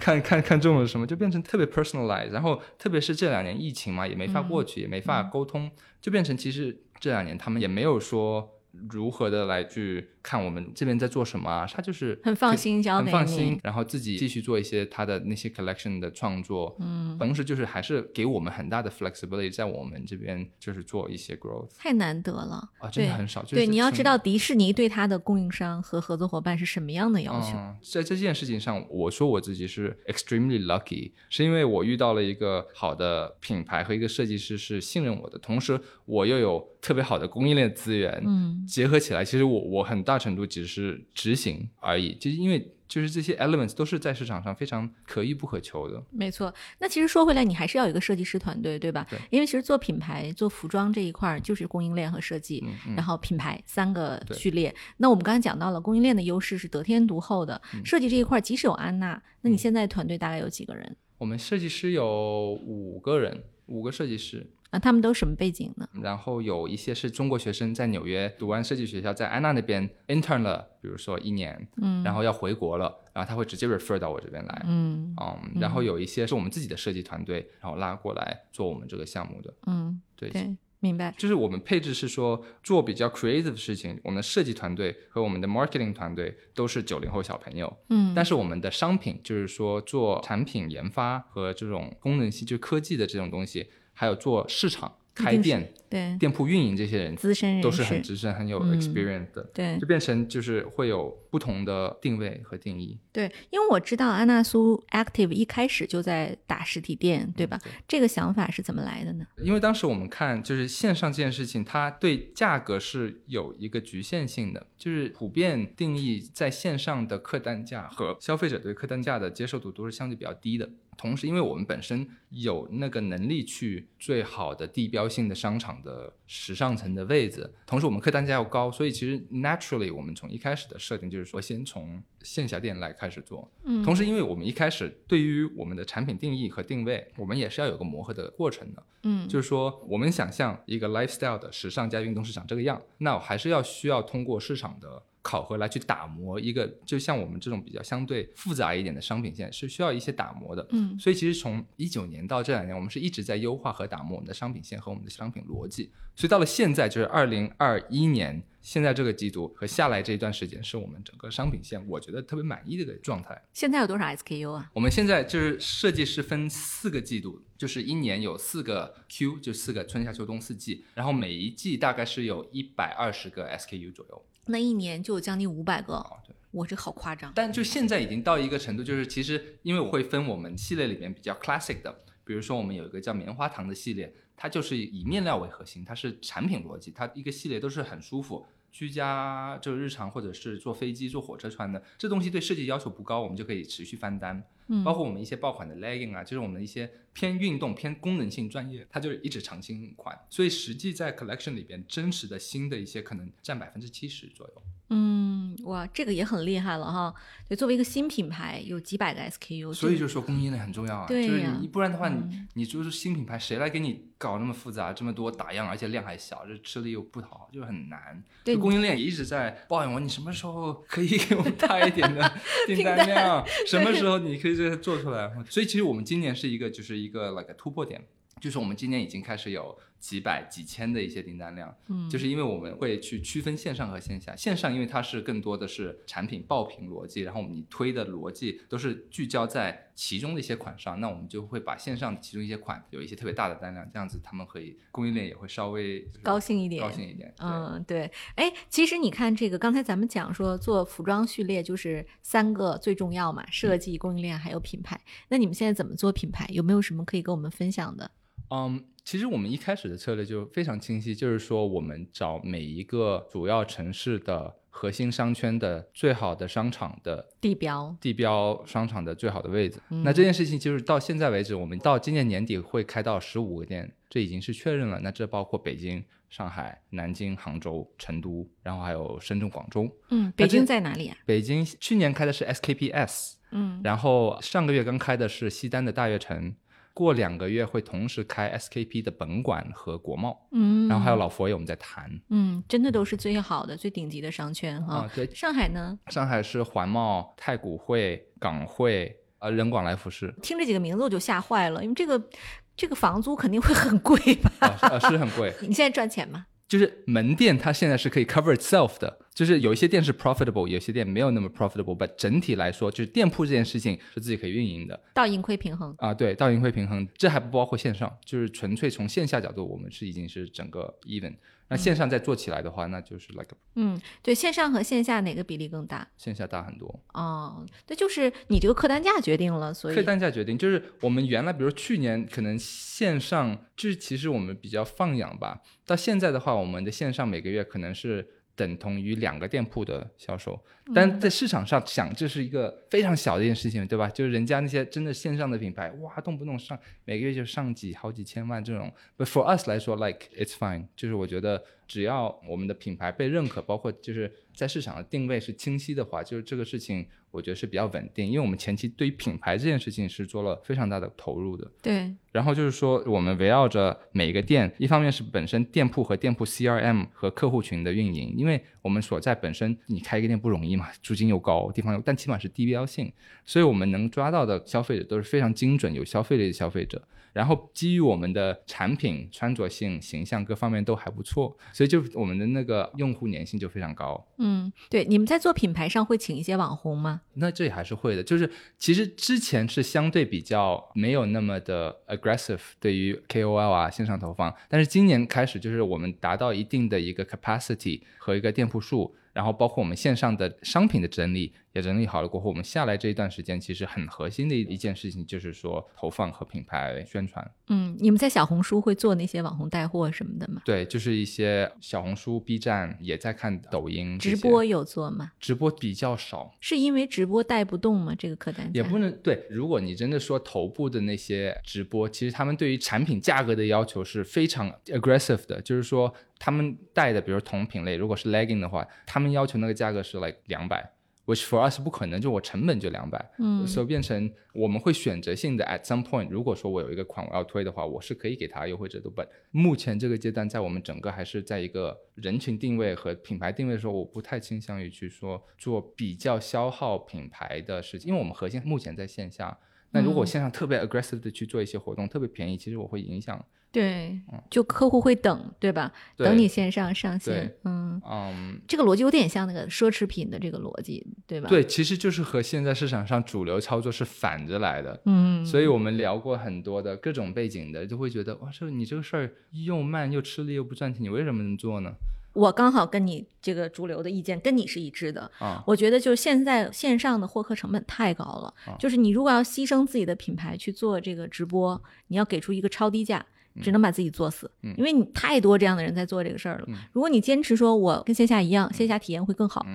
[0.02, 5.70] 看看看中了什么，就变成特别 personalized，然后特别是这两年疫情嘛，也没法过去，也没法沟通，
[6.02, 8.52] 就变成其实这两年他们也没有说。
[8.90, 11.68] 如何的来去看我们这边在做什么啊？
[11.72, 23.44] 他就是很放心交给你，很放心，然后自己继续做一些他的那些 collection 的创作，嗯，同时就是还是给我们很大的 flexibility，在我们这边就是做一些 growth，太难得了啊，真的很少。
[23.44, 27.56] 对，你要知道迪士尼对他的供应商和合作伙伴是什么样的要求。
[27.84, 38.66] 在这件事情上，我说我自己是 extremely lucky，是因为我遇到了一个好的品牌和一个设计师是信任我的，同时我又有特别好的供应链资源，嗯。
[38.66, 46.02] 结合起来，其实我我很大大程度只是执行而已，就是因为就是这些 elements 都是在市场上非常可遇不可求的。
[46.10, 49.06] 没错，那其实说回来，你还是要有一个设计师团队，对吧？
[49.10, 49.20] 对。
[49.30, 52.64] 因为其实做品牌、做服装这一块儿就是供应链和设计，
[52.96, 54.74] 然后品牌三个序列。
[54.96, 60.96] 那我们刚才讲到了供应链的优势是得天独厚的，设计这一块即使有安娜，那你现在团队大概有几个人？
[61.18, 64.50] 我们设计师有五个人，五个设计师。
[64.76, 65.88] 啊，他们都什么背景呢？
[66.02, 81.14] 然后有一些是中国学生，在纽约读完设计学校，在安娜那边 intern 了，比如说一年，嗯，然后要回国了，然后他会直接 refer 到我这边来，嗯，嗯，然后有一些是我们自己的设计团队，然后拉过来做我们这个项目的，嗯，对对，明白。
[81.18, 94.98] 就是我们配置是说做比较 creative 的事情，我们的设计团队和我们的 marketing 团队都是九零后小朋友，嗯，但是我们的商品就是说做产品研发和这种功能性，就科技的这种东西，还有做市场。
[95.18, 103.00] 开店、对店铺运营这些人，资深人都是很资深、很有 experience 的，对，就变成就是会有不同的定位和定义。
[103.14, 107.58] 对，因为我知道安娜苏 Active 一开始就在打实体店，对吧？
[107.88, 109.26] 这个想法是怎么来的呢？
[109.42, 120.70] 因为当时我们看，就是线上这件事情，它对价格是有一个局限性的，就是普遍定义在线上的客单价和消费者对客单价的接受度都是相对比较低的。
[120.98, 133.52] 同时，因为我们本身有那个能力去最好的地标性的商场的时尚层的位置，同时我们客单价又高，所以其实 naturally 我们从一开始的设定就是说，先从线下店来开始做。
[133.64, 138.84] 嗯，同时，因为我们一开始对于我们的产品定义和定位，我们也是要有个磨合的过程的。
[139.04, 145.04] 嗯，就是说，我们想象一个 lifestyle 的时尚加运动市场这个样，那我还是要需要通过市场的。
[145.26, 150.68] 考核来去打磨一个，就像我们这种比较相对复杂一点的商品线，是需要一些打磨的。
[150.70, 155.92] 嗯，所以其实从一九年到这两年，我们是一直在优化和打磨我们的商品线和我们的商品逻辑。
[156.16, 163.44] 所以到了现在，就是二零二一年，现在这个季度和下来这一段时间，是我们整个商品线我觉得特别满意的一个状态。
[163.54, 164.72] 现在有多少 SKU 啊？
[164.74, 174.26] 我们现在就是设计师分四个季度，就是一年有四个 Q，就四个春夏秋冬四季，然后每一季大概是有一百二十个 SKU 左右。
[174.46, 177.34] 那一年就有将近五百个，对我这好夸张。
[177.36, 194.44] 但就现在已经到一个程度，就是其实因为我会分我们系列里面比较 classic 的，比如说我们有一个叫棉花糖的系列，它就是以面料为核心，它是产品逻辑，它一个系列都是很舒服，居家就日常或者是坐飞机、坐火车穿的，这东西对设计要求不高，我们就可以持续翻单。
[194.68, 204.64] 嗯，包括我们一些爆款的 legging 啊，就是我们的一些偏运动、偏功能性专业，它就是一直长新款，所以实际在 collection 里边真实的新的一些可能占百分之七十左右。
[204.90, 207.14] 嗯，哇，这个也很厉害了哈。
[207.48, 211.08] 对，作为一个新品牌，有几百个 SKU，所以就说供应链很重要啊。
[211.08, 218.24] 对就是你不然的话，你你就是新品牌，谁来给你搞那么复杂，这么多打样，而且量还小，这吃力又不讨好，就很难。
[218.44, 222.34] 对，供应链也一直在抱怨我，你什么时候可以给我们大一点的
[222.68, 223.44] 订单量？
[223.66, 225.32] 什么时候你可以这做出来？
[225.50, 228.06] 所以其实我们今年是一个，就是一个 like 突破点，
[228.40, 229.76] 就是我们今年已经开始有。
[230.06, 234.36] 几百几千的一些订单量，嗯，就是因为我们会去区分线上和线下。
[234.36, 247.34] 线上因为它是更多的是产品爆品逻辑，然后你推的逻辑都是聚焦在其中的一些款上，那我们就会把线上其中一些款有一些特别大的单量，这样子他们可以供应链也会稍微高兴一点，高兴一点。
[247.40, 248.12] 嗯，对。
[248.36, 255.02] 哎，其实你看这个，刚才咱们讲说做服装序列就是三个最重要嘛，设计、供应链还有品牌。
[255.30, 256.46] 那你们现在怎么做品牌？
[256.52, 258.12] 有没有什么可以跟我们分享的？
[258.52, 258.86] 嗯。
[259.06, 269.80] 其实我们一开始的策略就非常清晰，就是说我们找每一个主要城市的核心商圈的最好的商场的地标，地标商场的最好的位置。
[270.04, 275.00] 那这件事情就是到现在为止，我们到今年年底会开到十五个店，这已经是确认了。
[275.02, 279.88] 那这包括北京、上海、南京、杭州、成都，然后还有深圳、广州。
[280.10, 281.18] 嗯，北京在哪里啊？
[281.28, 286.56] 北京去年开的是 SKPS，嗯，然后上个月刚开的是西单的大悦城。
[286.96, 295.06] 过两个月会同时开 SKP 的本馆和国贸，嗯，然后还有老佛爷，我们在谈，嗯，真的都是最好的、最顶级的商圈哈。
[295.14, 296.00] 对，上海呢？
[296.08, 300.34] 上海是环贸、太古汇、港汇，呃，人广来福士。
[300.42, 302.30] 听这几个名字我就吓坏了，因为这个
[302.78, 304.52] 这个房租肯定会很贵吧？
[304.82, 305.54] 呃，是很贵。
[305.68, 306.46] 你现在赚钱吗？
[306.68, 309.20] 就是门店它现在是可以 cover itself 的。
[309.36, 311.96] 就是有一些店是 profitable，有些店没有那么 profitable。
[312.00, 321.36] 但整体来说，就是店铺这件事情是自己可以运营的，到盈亏平衡啊，对，到盈亏平衡，这还不包括线上，就是纯粹从线下角度，我们是已经是整个 even。
[321.68, 326.08] 那线上再做起来的话，那就是 like，嗯，对，线上和线下哪个比例更大？
[326.16, 338.26] 线下大很多哦，那就是你这个客单价决定了，所以客单价决定，就是我们原来比如去年可能线上就是其实我们比较放养吧，到现在的话，我们的线上每个月可能是。
[338.56, 340.58] 等同于两个店铺的销售，
[340.94, 344.08] 但在市场上想这是一个非常小的一件事情，对吧？
[344.10, 348.92] 就是人家那些真的线上的品牌，哇，动不动上每个月就上几好几千万这种。
[349.18, 361.70] But for us 来说，like it's fine，就是我觉得只要我们的品牌被认可，包括就是在市场的定位是清晰的话，就是这个事情我觉得是比较稳定，因为我们前期对于品牌这件事情是做了非常大的投入的。
[361.82, 373.12] 对，然后就是说，我们围绕着每一个店，一方面是本身店铺和店铺 CRM 和客户群的运营，因为我们所在本身你开一个店不容易嘛，租金又高，地方又，但起码是地标性，
[373.44, 377.06] 所以我们能抓到的消费者都是非常精准、有消费力的消费者。
[377.34, 384.26] 然后基于我们的产品穿着性、形象各方面都还不错，所以就我们的那个用户粘性就非常高。
[384.38, 384.45] 嗯，
[384.90, 387.22] 对，你们在做品牌上会请一些网红吗？
[387.36, 401.54] 那这也还是会的，就是其实之前是相对比较没有那么的 aggressive 对于 KOL 啊线上投放，但是今年开始就是我们达到一定的一个 capacity 和一个店铺数，然后包括我们线上的商品的整理。
[401.76, 407.46] 也整理好了过后，我们下来这一段时间，其实很核心的一一件事情就是说投放和品牌宣传。
[407.68, 410.62] 嗯，你们在小红书会做那些网红带货什么的吗？
[410.64, 414.18] 对，就是一些小红书、B 站也在看抖音。
[414.18, 415.34] 直播有做吗？
[415.38, 418.16] 直播比较少，是因为直播带不动吗？
[418.18, 419.46] 这个客单价也不能对。
[419.50, 430.92] 如果你真的说头部的那些直播，其实他们对于产品价格的要求是非常 aggressive 的，就是说他们带的，比如同品类，如果是 legging 的话，他们要求那个价格是 like 两百。
[431.26, 439.28] which for us 不可能，就我成本就两百，嗯，所以变成我们会选择性的 at some point，如果说我有一个款我要推的话，我是可以给他优惠折扣本。
[439.50, 449.58] 目前这个阶段，在我们整个还是在一个人群定位和品牌定位的时候，我不太倾向于去说做比较消耗品牌的事情，因为我们核心目前在线下。
[449.90, 453.44] 那如果线上特别 aggressive 的去做一些活动，特别便宜，其实我会影响。
[453.76, 454.18] 对，
[454.50, 455.92] 就客户会等，对吧？
[456.16, 461.50] 等你线上上线，嗯嗯，这个逻辑有点像那个奢侈品的这个逻辑，对吧？
[461.50, 465.46] 对，其实就是和现在市场上主流操作是反着来的，嗯。
[465.46, 471.94] 所以我们聊过很多的各种背景的，就会觉得哇，这你这个事儿又慢又吃力又不赚钱，你为什么能做呢？
[472.32, 483.26] 我刚好跟你这个主流的意见跟你是一致的啊，我觉得就是现在线上的获客成本太高了，就是你如果要牺牲自己的品牌去做这个直播，你要给出一个超低价。
[483.62, 486.66] 只能把自己作死，因为你太多这样的人在做这个事儿了。
[486.92, 489.66] 如果你坚持说我跟线下一样，线下体验会更好。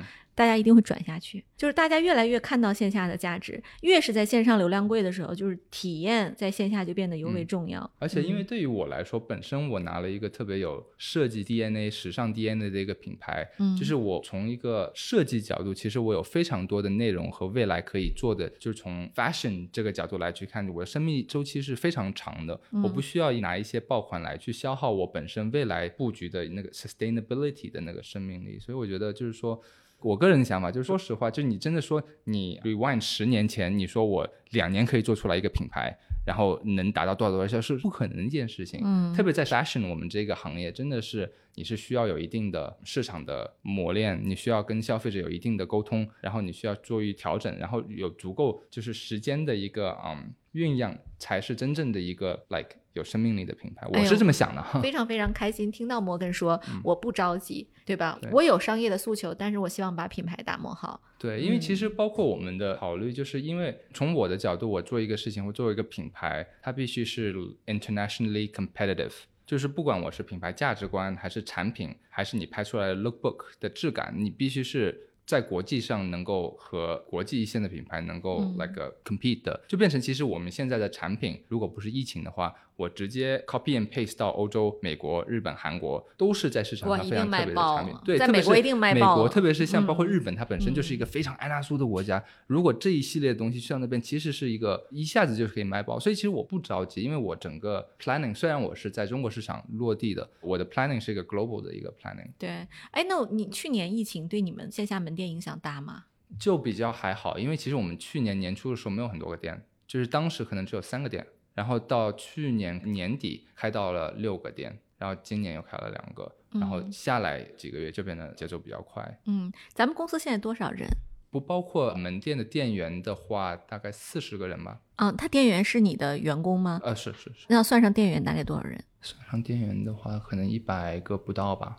[0.41, 7.79] 大家一定会转下去，就是大家越来越看到线下的价值，越是在线上流量贵的时候，就是体验在线下就变得尤为重要。
[7.99, 29.63] 而且，因为对于我来说，本身我拿了一个特别有设计 DNA、时尚 DNA 的一个品牌，嗯，就是我从一个设计角度，其实我有非常多的内容和未来可以做的，就是从 fashion 这个角度来去看，我的生命周期是非常长的，我不需要拿一些爆款来去消耗我本身未来布局的那个 sustainability 的那个生命力，所以我觉得就是说。
[30.03, 35.97] 我个人的想法就是，说实话，就你真的说，你 rewind 十年前，你说我两年可以做出来一个品牌，
[36.27, 38.81] 然后能达到多少多少销售，是不可能一件事情。
[38.85, 52.77] 嗯，特别在 fashion 我们这个行业，真的是你是需要有一定的市场的磨练，你需要跟消费者有一定的沟通，然后你需要做一调整，然后有足够就是时间的一个嗯酝酿，才是真正的一个 like。
[52.95, 54.61] 有生命力的品牌，我是这么想的。
[54.83, 58.19] 非常非常开心听到摩根说，我不着急，对吧？
[58.33, 61.01] 我有商业的诉求，但是我希望把品牌打磨好。
[61.19, 67.35] 对，因为其实包括我们的考虑，就是因为从我的角度，我做一个事情我作为一个品牌，它必须是
[67.67, 69.13] internationally competitive，
[69.45, 75.09] 就是不管我是品牌价值观，还是产品，还是你拍出来的 lookbook 的质感，你必须是。
[75.31, 82.53] 在国际上能够和国际一线的品牌能够 like compete 的，就变成其实我们现在的产品，如果不是疫情的话。
[82.81, 87.95] 我直接 copy and paste 到欧洲、美国、日本、韩国，都是在市场上非常特别的产品。
[88.07, 89.17] 对，在美国一定卖爆。
[89.17, 92.25] 美国，特别是像包括日本，它本身就是一个非常安娜苏的国家。
[92.47, 96.01] 如果这一系列东西去到那边，其实是一个一下子就可以卖爆。
[96.01, 102.31] 所以其实我不着急，因为我整个 planning 虽然我是在中国市场落地的，我的 planning 是一个 global 的一个 planning。
[102.39, 102.49] 对，
[102.93, 106.05] 哎，那你去年疫情对你们线下门店影响大吗？
[106.39, 111.27] 就比较还好，因为其实我们去年年初的时候没有很多个店，就是当时可能只有三个店。
[111.53, 119.21] 然后到去年年底开到了六个店，然后今年又开了两个，然后下来几个月就变得节奏比较快。
[119.27, 120.89] 嗯，咱们公司现在多少人？
[121.29, 124.81] 不包括门店的店员的话，大概四十个人吧。
[124.97, 126.81] 嗯，他店员是你的员工吗？
[126.85, 127.47] 呃，是是是。
[127.49, 128.83] 那算上店员大概多少人？
[129.03, 131.77] 算上店员的话，可能一百个不到吧。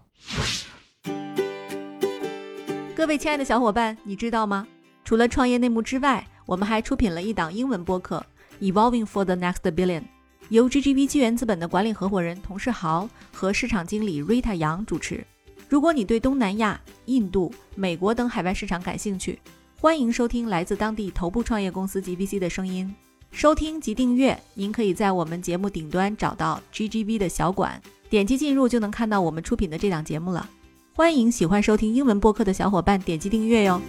[3.02, 4.68] 各位亲爱的小伙伴，你知道吗？
[5.04, 8.24] 除了创业内幕之外，我们还出品了一档英文播客。
[8.60, 10.04] Evolving for the next billion，
[10.50, 15.26] 由 GGV 纪元资本的管理合伙人童世豪和市场经理 Rita 杨主持。
[15.68, 19.40] 如果你对东南亚、印度、美国等海外市场感兴趣，
[19.80, 22.94] 欢迎收听来自当地头部创业公司 GVC 的声音。
[23.32, 27.82] 收听及订阅，您可以在我们节目顶端找到 GGV 的小馆，
[28.12, 30.48] 点击进入就能看到我们出品的这档节目了。
[30.94, 33.82] 欢迎喜欢收听英文播客的小伙伴点击订阅哟。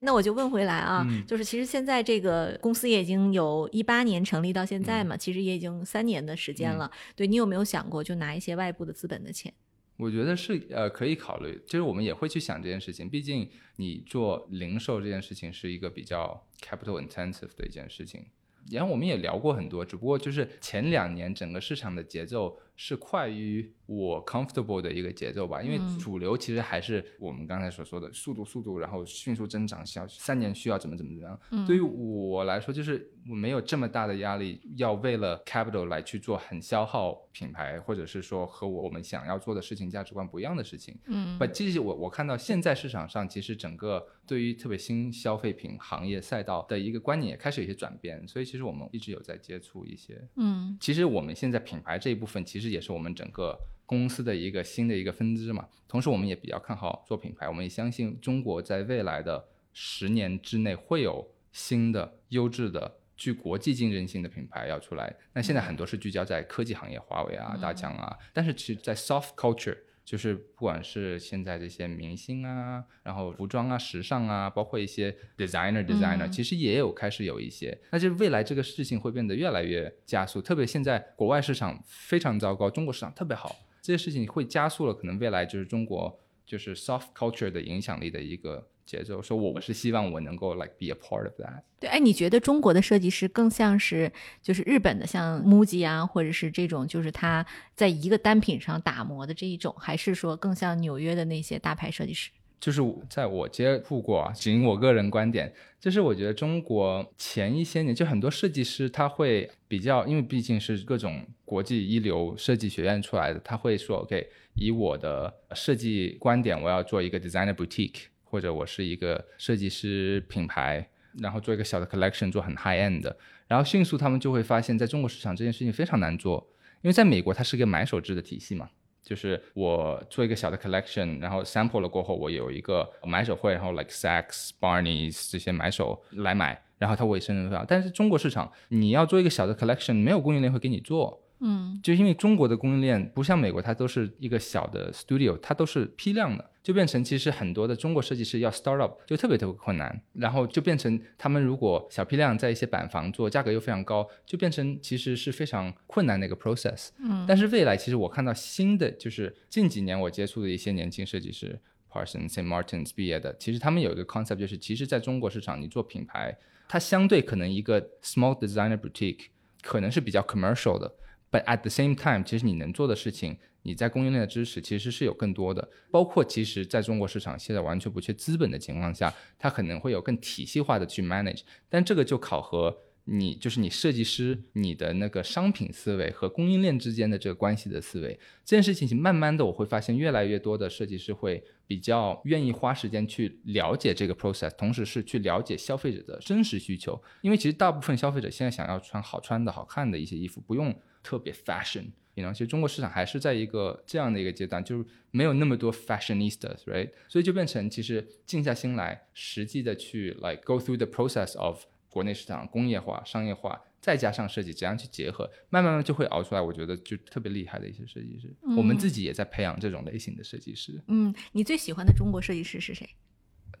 [0.00, 6.90] 那我就问回来啊，嗯就是其实现在这个公司也已经有一八年成立到现在嘛，其实也已经三年的时间了。
[7.14, 9.54] 对你有没有想过就拿一些外部的资本的钱？
[9.96, 13.08] 我觉得是呃可以考虑，就是我们也会去想这件事情。
[13.08, 18.24] 毕竟你做零售这件事情是一个比较 capital intensive 的一件事情。
[18.70, 31.40] 然后我们也聊过很多，只不过就是前两年整个市场的节奏是快于我 comfortable 的一个节奏吧，因为嗯主流其实还是我们刚才所说的速度、速度，然后迅速增长，需要三年需要怎么怎么怎么样。
[31.52, 40.98] 嗯对于我来说，就是我没有这么大的压力，要为了 capital 来去做很消耗品牌，或者是说和我们想要做的事情价值观不一样的事情。
[41.06, 50.20] 嗯不，其实我我看到现在市场上，其实整个对于特别新消费品行业赛道的一个观念也开始有些转变，所以其实我们一直有在接触一些。
[50.34, 55.68] 嗯其实我们现在品牌这一部分，其实也是我们整个公司的一个新的一个分支嘛。
[55.86, 62.98] 同时，我们也比较看好做品牌，我们也相信中国在未来的十年之内会有新的优质的。
[63.14, 77.76] 具国际竞争性的品牌要出来，那现在很多是聚焦在科技行业，华为啊、大疆啊，但是其实，在 soft culture，就是不管是现在这些明星啊，然后服装啊、时尚啊，包括一些 designer designer，、嗯其实也有开始有一些。
[77.90, 89.22] 那就是未来这个事情会变得越来越加速，特别现在国外市场非常糟糕，中国市场特别好，这些事情会加速了可能未来就是中国就是 soft culture 的影响力的一个节奏。
[89.22, 91.62] 说我是希望我能够 like be a part of that。
[91.80, 94.10] 对，哎，你觉得中国的设计师更像是
[94.42, 102.30] 就是日本的，像 MUJI 啊，或者是这种就是他在一个单品上打磨的这一种，还是说更像纽约的那些大牌设计师？
[102.60, 102.80] 就是
[103.10, 120.88] 在我接触过啊，仅我个人观点，就是我觉得中国前一些年就很多设计师他会比较，因为毕竟是各种国际一流设计学院出来的，他会说 OK，以我的设计观点，我要做一个 designer boutique，或者我是一个设计师品牌，
[121.20, 123.14] 然后做一个小的 collection，做很 high end 的，
[123.46, 126.48] 然后迅速他们就会发现，在中国市场这件事情非常难做，
[126.80, 128.70] 因为在美国它是一个买手制的体系嘛。
[129.02, 137.66] 就是我做一个小的 collection，然后 sample 了过后，我有一个买手会，然后 like Saks、Barneys 这些买手来买，然后他会生成非常。
[137.68, 156.90] 但是中国市场，你要做一个小的 collection，没有供应链会给你做，嗯就因为中国的供应链不像美国，它都是一个小的 studio，它都是批量的，就变成其实很多的中国设计师要 start up 就特别特别困难，然后就变成他们如果小批量在一些板房做，价格又非常高，就变成其实是非常困难的一个 process。
[156.98, 161.58] 嗯但是未来其实我看到新的，就是近几年我接触的一些年轻设计师
[161.90, 162.46] ，Parsons、St.
[162.46, 166.36] Martins 毕业的，其实他们有一个 concept，就是其实在中国市场，你做品牌，
[166.68, 169.26] 它相对可能一个 small designer boutique
[169.62, 170.94] 可能是比较 commercial 的
[171.32, 182.76] ，but at the same time，其实你能做的事情，你在供应链的支持其实是有更多的，包括其实在中国市场现在完全不缺资本的情况下，它可能会有更体系化的去 manage，但这个就考核。
[183.04, 197.02] 你就是你设计师，你的那个商品思维和供应链之间的这个关系的思维，这件事情，慢慢的我会发现越来越多的设计师会比较愿意花时间去了解这个 process，同时是去了解消费者的真实需求。
[197.22, 200.72] 因为其实大部分消费者现在想要穿好穿的好看的一些衣服，不用
[201.02, 201.86] 特别 fashion。
[202.14, 206.90] you know，其实中国市场还是在一个这样的一个阶段，就是没有那么多 fashionistas，right？
[207.08, 216.40] 所以就变成其实静下心来，实际的去 like go through the process of 国内市场工业化、商业化，再加上设计，怎样去结合，慢慢慢就会熬出来。
[216.40, 220.82] 我觉得就特别厉害的一些设计师，我们自己也在培养这种类型的设计师。
[220.88, 222.88] 嗯，你最喜欢的中国设计师是谁？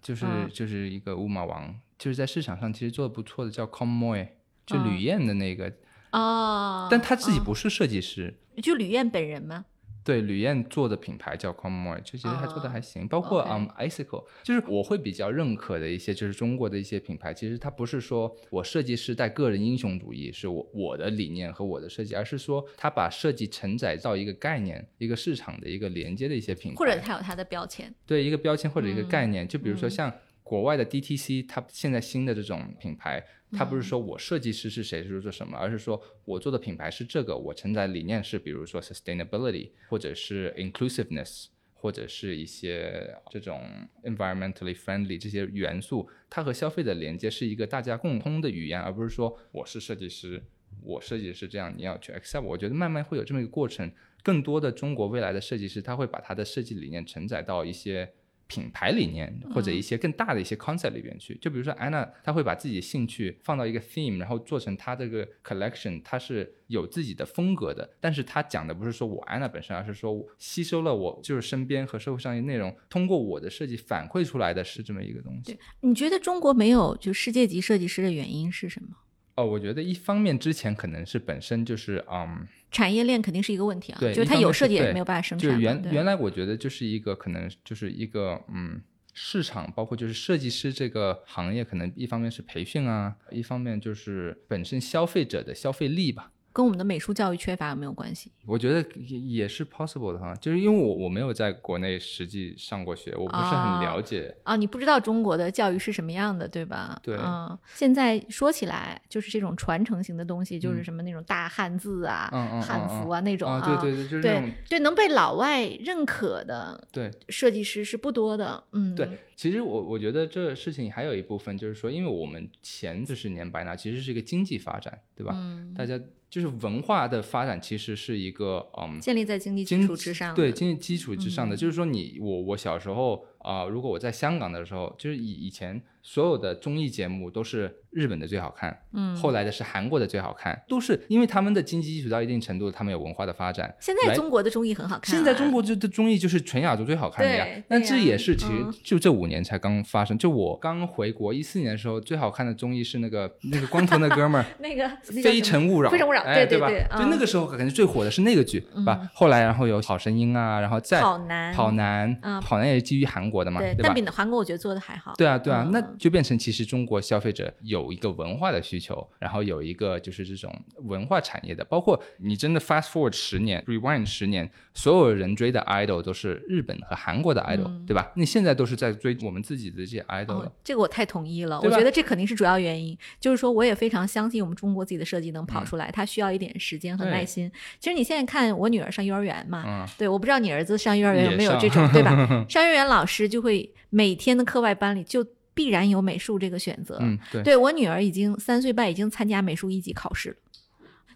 [0.00, 4.28] 就是、嗯就是一个乌马王，就是在市场上其实做的不错的，叫 Commoy，
[4.64, 5.72] 就嗯吕燕的那个，
[6.12, 8.40] 哦，但他自己哦不是设计师。
[8.62, 9.66] 就吕燕本人吗？
[10.04, 27.92] 对，吕燕做的品牌叫 Conmoy，就其实还做的还行，包括嗯、Icicle，就是我会比较认可的一些，就是中国的一些品牌，其实它不是说我设计师带个人英雄主义，是我我的理念和我的设计，而是说他把设计承载到一个概念、一个市场的一个连接的一些品牌，或者它有它的标签？
[28.06, 29.90] 对一个标签或者一个嗯概念，就比如说嗯。
[29.90, 41.46] 像国外的 DTC，它现在新的这种品牌，它嗯不是说我设计师是谁是做什么，而是说我做的品牌是这个，我承载理念是比如说 sustainability 或者是 inclusiveness。
[41.74, 43.60] 或者是一些这种
[44.04, 50.40] environmentally friendly 这些元素，它和消费的连接是一个大家共通的语言，而不是说我是设计师，
[50.80, 52.42] 我设计是这样，你要去 accept。
[52.42, 53.90] 我觉得慢慢会有这么一个过程，
[54.22, 58.12] 更多的中国未来的设计师，他会把他的设计理念承载到一些。
[58.46, 67.88] 品牌理念或者一些更大的一些 concept 里边去，就比如说安娜，她会把自己的兴趣放到一个 theme，然后做成她这个 collection，它是有自己的风格的。
[68.00, 75.58] 但是她讲的不是说我安娜本身，而是说吸收了我就是身边和社会上的内容，通过我的设计反馈出来的是这么一个东西。
[75.80, 78.88] 你觉得中国没有就世界级设计师的原因是什么？
[79.34, 82.46] 哦，我觉得一方面之前可能是本身就是嗯。
[82.70, 85.46] 产业链肯定是一个问题啊，对，就是它有设计也没有办法生产。
[85.46, 88.80] 就是原原来我觉得就是一个可能就是一个嗯
[89.12, 96.32] 市场，包括就是设计师这个行业，可能一方面是培训啊，一方面就是本身消费者的消费力吧。
[96.52, 98.30] 跟我们的美术教育缺乏有没有关系？
[98.46, 104.56] 我觉得也也是 possible 的哈，就是因为我我没有在国内实际上过学，我不是很了解啊。
[104.56, 107.00] 你不知道中国的教育是什么样的，对吧？
[107.02, 107.16] 对。
[107.16, 112.28] 嗯，现在说起来就是这种传承型的东西，就是什么那种大汉字啊、
[112.60, 118.62] 汉服啊那种啊，对对对，就是对对能被老外认可的对设计师是不多的。
[118.72, 119.08] 嗯，对。
[119.36, 125.32] 其实我我觉得这事情还有一部分就是说，因为我们前四十年白拿其实是一个经济发展，对吧？
[125.36, 125.98] 嗯，大家。
[126.32, 131.54] 就是文化的发展其实是一个嗯，建立在经济基础之上，对经济基础之上的。
[131.54, 137.78] 就是说，你我我小时候啊，如果我在香港的时候，就是以以前所有的综艺节目都是。
[137.92, 143.70] 日本的最好看，嗯，后来的是韩国的最好看，都是因为他们的经济基础到一定程度，他们有文化的发展。
[143.78, 147.46] 现在中国的综艺很好看，现在中国这的综艺就是全亚洲最好看的呀。
[147.68, 150.16] 那这也是其实就这五年才刚发生。
[150.16, 159.06] 就我刚回国一四年的时候，最好看的综艺是那个那个光头那哥们儿， 那个非诚勿扰，非诚勿扰，对对对，就那个时候感觉最火的是那个剧，吧？
[159.12, 163.80] 后来然后有好声音啊，然后再跑男，跑男，跑男也是基于韩国的嘛，对吧？
[163.84, 165.14] 但比韩国我觉得做的还好。
[165.16, 168.60] 对啊对啊，那就变成其实中国消费者有一个文化的。
[168.62, 170.50] 需求，然后有一个就是这种
[170.84, 178.12] 文化产业的，包括你真的 fast forward 十年，rewind 十年，所有人追的 idol 都是日本和韩国的 idol，对吧？
[178.14, 180.52] 你现在都是在追我们自己的这些 idol 了。
[180.62, 182.96] 这个我太同意了，我觉得这肯定是主要原因。
[183.20, 187.50] 就是说，我也非常相信我们中国自己的设计能跑出来，它需要一点时间和耐心。
[187.80, 192.14] 其实你现在看我女儿上幼儿园嘛，对，我不知道你儿子上幼儿园有没有这种，对吧？
[192.48, 195.26] 上幼儿园老师就会每天的课外班里就。
[195.54, 196.96] 必然有美术这个选择。
[197.02, 200.36] 嗯，对，对我女儿已经三岁半，已经参加美术一级考试了。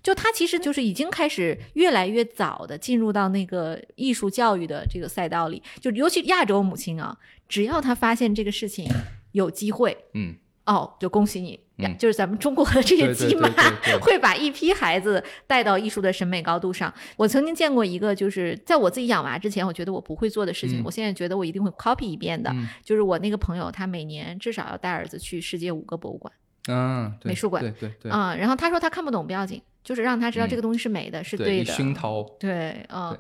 [0.03, 5.63] 就她其实就是已经开始越来越早的进入到那个艺术教育的这个赛道里。
[5.81, 7.17] 就尤其亚洲母亲啊，
[7.49, 8.87] 只要她发现这个事情
[9.33, 10.37] 有机会，嗯。
[10.67, 11.59] 哦，就恭喜你，
[11.97, 13.49] 就是咱们中国的这些鸡妈
[14.03, 16.93] 会把一批孩子带到艺术的审美高度上。
[17.17, 22.53] 我曾经见过一个，就是在我自己养娃之前，我觉得我不会做的事情，我现在觉得我一定会 copy 一遍的。
[22.83, 26.33] 就是我那个朋友，他每年至少要带儿子去世界五个博物馆，
[26.69, 33.17] 嗯，美术馆，对对对，啊，然后他说他看不懂不要紧，就是让他知道这个东西是美的，是对的，熏陶，对，嗯。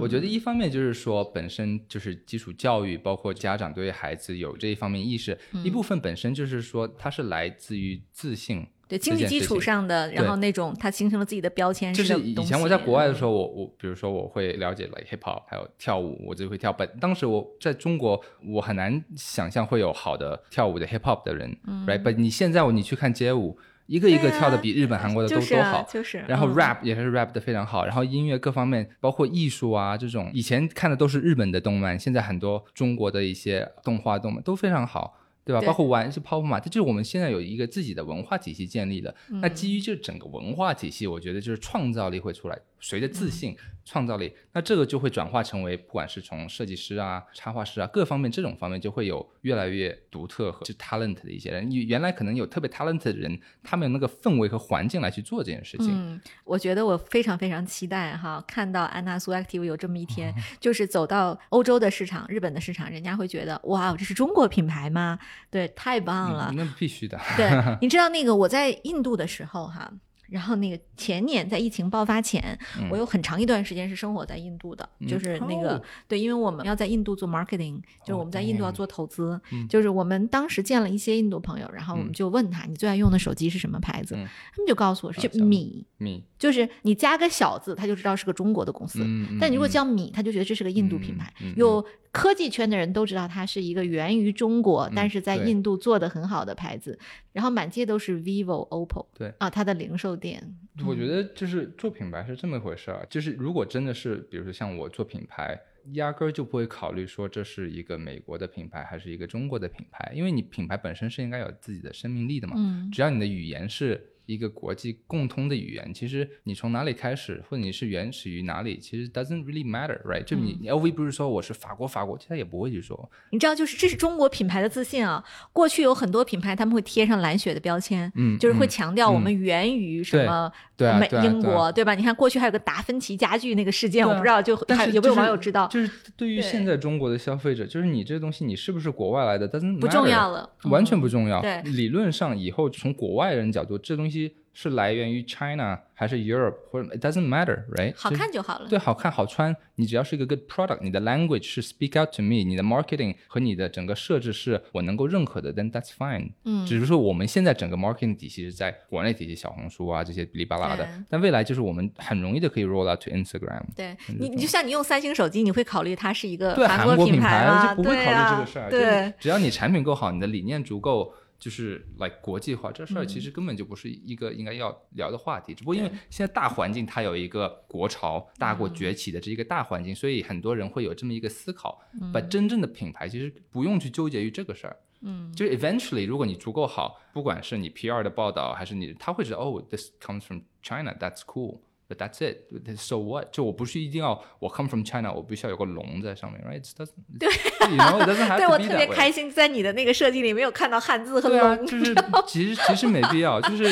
[0.00, 5.32] 我觉得一方面就是说，本身就是基础教育，包括家长对孩子有这一方面意识；
[5.64, 11.94] 一部分本身就是说，它是来自于自信，对经济基础上的，然后那种他形成了自己的标签。
[11.94, 16.72] 就是以前我在国外的时候，我我比如说我会了解 like hip hop，还有跳舞，我就会跳。
[16.72, 21.56] 本当时我在中国，我很难想象会有好的跳舞的 hip hop 的人
[21.86, 23.58] ，right？But 你现在你去看街舞。
[23.86, 35.18] 一个一个跳的比日本、韩国的都都好，就是，然后 rap 也是 rap 的非常好，然后音乐各方面，包括艺术啊这种，以前看的都是日本的动漫，现在很多中国的一些动画、动漫都非常好。
[35.46, 35.62] 对吧？
[35.64, 39.14] 包括玩是泡泡玛特，就是我们现在有一个自己的文化体系建立了。
[39.40, 51.68] 那基于就是整个文化体系，我觉得就是创造力会出来，随着自信、创造力，那这个就会转化成为，不管是从设计师啊、插画师啊各方面这种方面，就会有越来越独特和就 talent 的一些人。
[51.68, 55.88] 你原来可能有特别 talent 的人，他们有那个氛围和环境来去做这件事情。
[55.90, 65.18] 嗯，我觉得我非常非常期待哈，看到安娜苏 active 有这么一天， 就是走到欧洲的市场、日本的市场，人家会觉得哇，这是中国品牌吗？
[65.50, 66.52] 对，太棒了！
[66.54, 67.18] 那必须的。
[67.36, 67.50] 对，
[67.80, 69.92] 你知道那个我在印度的时候哈。
[70.28, 72.58] 然后那个前年在疫情爆发前，
[72.90, 89.00] 我有很长一段时间是生活在印度的，就是那个对，因为我们要在印度做 marketing，就是我们在印度要做投资，就是我们当时见了一些印度朋友，然后我们就问他你最爱用的手机是什么牌子，他们就告诉我是米米，就是你加个小字他就知道是个中国的公司，
[89.40, 91.84] 但你如果叫米，他就觉得这是个印度品牌，有。
[92.16, 96.98] 科技圈的人都知道它是一个源于中国，但是在印度做的很好的牌子，
[97.32, 100.42] 然后满街都是 vivo、oppo，对啊，它的零售店。
[100.86, 105.60] 我觉得就是做品牌是这么回事儿，就是如果真的是，比如说像我做品牌，
[105.92, 112.54] 压根儿就不会考虑说这是一个美国的品牌还是一个中国的品牌，因为你品牌本身是应该有自己的生命力的嘛。
[112.56, 114.12] 嗯，只要你的语言是。
[114.26, 115.92] 一个国际共通的语言。
[115.94, 120.24] 其实你从哪里开始，或者你是原始于哪里，其实 doesn't really matter，right？
[120.24, 123.10] 就你 LV 不是说我是法国法国其，他也不会去说。
[123.30, 125.24] 你知道，就是这是中国品牌的自信啊。
[125.52, 131.94] 过去有很多品牌他们会贴上蓝血的标签，嗯，就是会嗯强调我们源于什么美对啊对啊英国，对吧？
[131.94, 134.52] 你看过去还有个达芬奇家具那个事件，啊我不知道就
[134.92, 135.66] 有没有网友知道？
[135.68, 141.40] 就是对于现在中国的消费者，就是你这东西你是不是国外来的，doesn't 不重要了，完全嗯不重要。
[141.40, 144.15] 对理论上以后从国外人角度，这东西
[144.58, 147.92] 是来源于 China 还是 Europe 或者 it doesn't matter，right？
[147.94, 148.66] 好看就好了。
[148.70, 156.30] 对，好看好穿，你只要是一个 good product，你的 language 是 speak out to me，你的 marketing 和你的整个设置是我能够认可的，then that's fine。
[156.44, 163.62] 嗯，只是说我们现在整个 marketing 体系是在国内体系，小红书啊这些哔哩吧啦的对，但未来就是我们很容易的可以 roll out to Instagram。
[163.76, 167.74] 对你，你就像你用三星手机，你会考虑它是一个对韩国品牌吗？
[167.74, 168.70] 就不会考虑这个事儿。
[168.70, 171.12] 就是对，只要你产品够好，你的理念足够。
[171.38, 175.54] 就是来国际化这事儿，嗯其实根本就不是一个应该要聊的话题。
[175.54, 181.80] 只不过因为现在大环境它有一个国潮大国嗯崛起的这一个大环境，所以很多人会有这么一个思考。
[182.00, 184.76] 嗯把真正的品牌其实不用去纠结于这个事儿。
[185.02, 193.30] 嗯，就是 eventually，如果你足够好，不管是你 PR 的报道，还是你，他会知道哦，this comes from China，that's cool，but that's it，so what？
[193.30, 197.28] 就我不是一定要我 come from China，我必须要有个龙在上面 doesn't，对
[197.60, 201.94] ，you know，it doesn't have 对我特别开心，在你的那个设计里没有看到汉字和对啊，龙，就是
[202.26, 203.64] 其实其实没必要，就是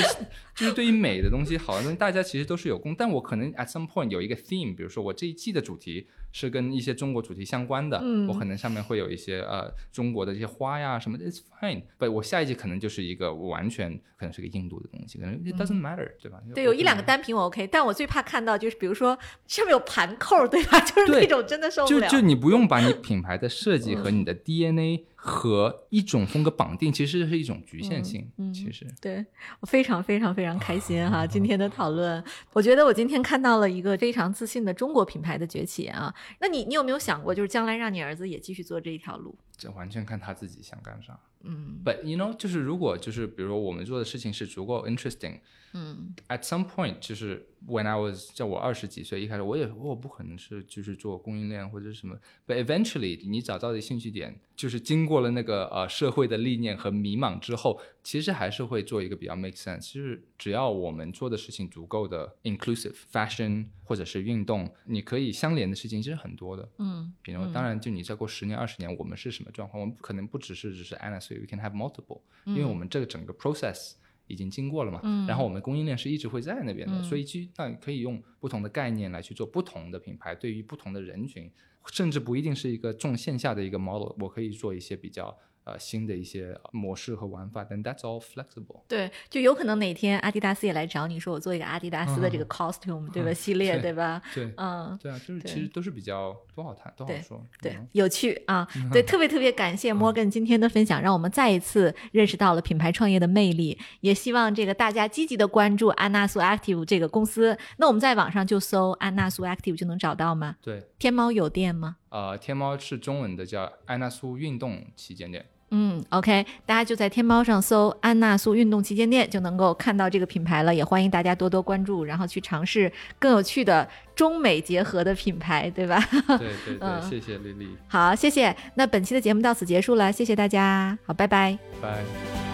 [0.54, 11.82] 就是对于美的东西，好的东西，大家其实都是有共，但我可能 at some point 有一个 theme，比如说我这一季的主题是跟一些中国主题相关的，嗯我可能上面会有一些呃中国的这些花呀什么的，it's fine。
[11.98, 16.38] 不，我下一季可能就是一个完全可能是个印度的东西，可能 it doesn't matter，、对吧？
[16.54, 19.18] 对，有一两个单品我 OK，但我最怕看到就是比如说
[19.48, 20.78] 上面有盘扣，对吧？
[20.86, 22.08] 就是那种真的受不了。
[22.08, 28.30] 就就你不用把你品牌的设计和你的 DNA 和一种风格绑定，其实是一种局限性。
[28.36, 29.24] 嗯嗯其实对
[29.60, 32.22] 我非常非常非常开心哈， 今天的讨论，
[32.52, 36.14] 我觉得我今天看到了一个非常自信的中国品牌的崛起啊。
[36.40, 39.36] 那你你有没有想过，就是将来让你儿子也继续做这一条路？
[39.56, 41.18] 这完全看他自己想干啥。
[41.44, 45.40] 嗯 But you know，就是如果就是比如说我们做的事情是足够 interesting，
[45.74, 52.16] 嗯 at some point，就是 when I was 在我二十几岁一开始，我也我不可能是就是做供应链或者是什么
[52.46, 59.92] ，but eventually 你找到的兴趣点，就是经过了那个呃社会的历练和迷茫之后，其实还是会做一个比较 make sense。
[59.92, 66.68] 就是只要我们做的事情足够的 inclusive，fashion 或者是运动，你可以相连的事情其实很多的。
[66.76, 69.80] 嗯比如，当然，就你再过十年、二十年，我们是什么状况？
[69.80, 73.94] 我们可能不只是只是 Anna，所以 we can have multiple，、因为我们这个整个 process
[74.26, 75.00] 已经经过了嘛。
[75.02, 81.50] 嗯然后我们供应链是一直会在那边的，嗯所以其实那可以用不同的概念来去做不同的品牌，对于不同的人群，
[81.90, 85.34] 甚至不一定是一个重线下的一个 model，我可以做一些比较
[85.64, 88.82] 呃新的一些模式和玩法，但 that's all flexible。
[88.88, 93.30] 对，就有可能哪天阿迪达斯也来找你说，我做一个阿迪达斯的这个 costume，、对吧？
[93.30, 94.22] 嗯系列，对对吧？
[94.34, 94.98] 对，嗯。
[95.02, 97.44] 对啊，就是其实都是比较多好谈，多好说。
[97.60, 98.66] 对嗯，有趣啊！
[98.92, 103.78] 对，特别特别感谢 Morgan 今天的分享，让我们再一次认识到了品牌创业的魅力。
[104.00, 107.56] 也希望这个大家积极的关注安娜苏 Active 这个公司。
[107.78, 110.56] 那我们在网上就搜安娜苏 Active 就能找到吗？
[110.62, 111.96] 对，天猫有店吗？
[112.10, 115.44] 呃，天猫是中文的，叫安娜苏运动旗舰店。
[115.70, 120.72] 嗯，OK，大家就在天猫上搜“安娜苏运动旗舰店”就能够看到这个品牌了。
[120.74, 125.98] 也欢迎大家多多关注，然后去尝试更有趣的中美结合的品牌，对吧？
[126.10, 128.54] 对对对，嗯 谢谢丽丽，好，谢谢。
[128.74, 131.58] 那本期的节目到此结束了，谢谢大家，好，拜拜。
[131.82, 132.53] 拜。